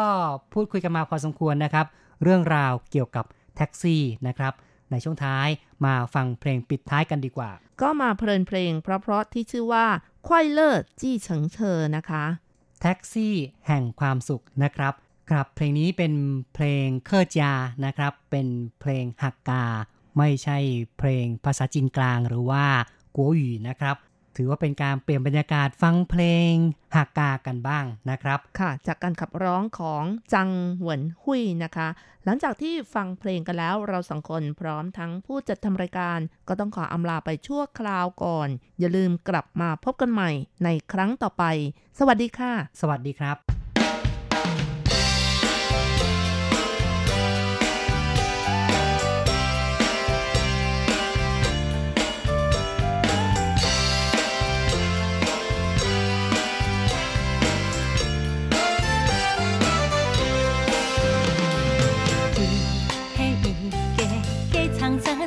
[0.53, 1.85] พูดคุยกันมาพอสมควรนะครับ
[2.23, 3.25] เรื่องราวเกี่ยวกับ
[3.55, 4.53] แท็กซี่นะครับ
[4.91, 5.47] ในช่วงท้าย
[5.85, 9.85] มาฟังเพลงปิดท้ายกันดีกว่า ก็มาเพลินเพลงเพราะๆที่ชื่อว่า
[10.27, 12.23] 快樂計程車 นะคะ
[12.81, 13.35] แท็กซี่
[13.67, 14.93] แห่งความสุขนะครับ
[15.29, 16.13] ครับเพลงนี้เป็น
[16.53, 17.53] เพลง客家
[17.85, 18.47] นะครับ เป็น
[18.79, 19.63] เพลงฮักกา
[20.17, 20.57] ไม่ใช่
[20.97, 22.65] เพลงภาษาจีนกลางหรือว่า
[23.15, 23.97] 國語 นะครับ
[24.37, 26.53] ถือว่าเป็นการเปลี่ยนบรรยากาศฟังเพลง
[26.95, 30.03] ฮักกากันบ้างนะครับ ค่ะ จากการขับร้องของ
[30.33, 30.49] จัง
[30.81, 31.87] หวนหุยนะคะ
[32.25, 38.49] หลังจากที่ฟังเพลงกันแล้วเราสองคนพร้อมทั้งผู้จัดทำรายการ ก็ต้องขออำลาไปชั่วคราวก่อน
[38.79, 40.31] อย่าลืมกลับมาพบกันใหม่
[40.63, 41.43] ในครั้งต่อไป
[41.99, 42.51] สวัสดีค่ะ
[42.81, 43.56] สวัสดีครับ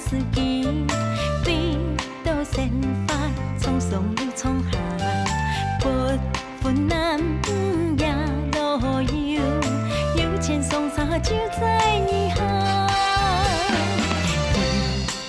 [0.01, 0.87] 司机，
[1.45, 1.77] 边
[2.25, 2.71] 都先
[3.07, 3.15] 发，
[3.61, 4.03] 匆匆
[4.35, 4.79] 匆下，
[5.79, 5.85] 不
[6.63, 7.21] 分南
[7.99, 8.15] 也
[8.51, 9.43] 都有，
[10.17, 12.37] 有钱送啥就在你下。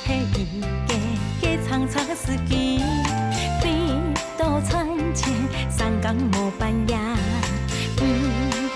[0.08, 0.96] 嘿一家
[1.42, 2.82] 个长车司机，
[3.62, 3.72] 边
[4.38, 5.34] 都穿钱，
[5.70, 6.98] 三更莫半夜，
[7.98, 8.06] 不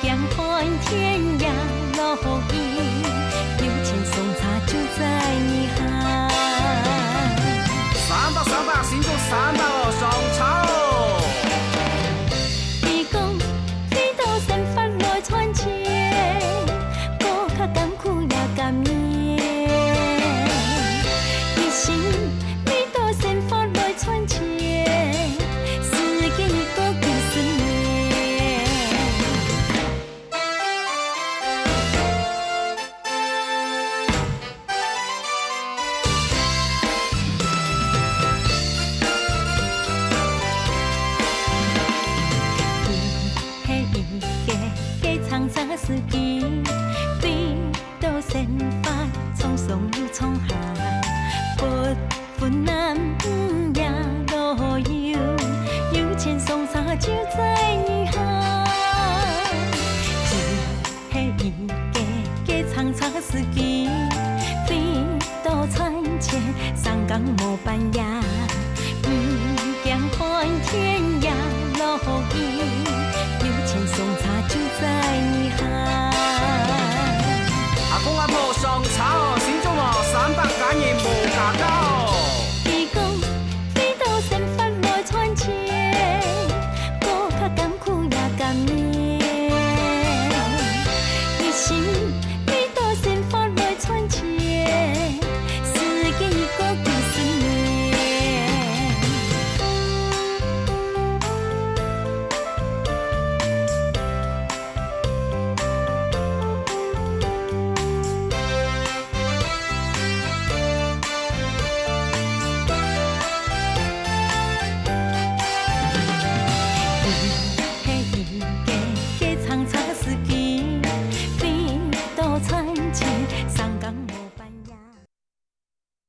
[0.01, 1.41] 惊看天涯
[1.95, 2.15] 落。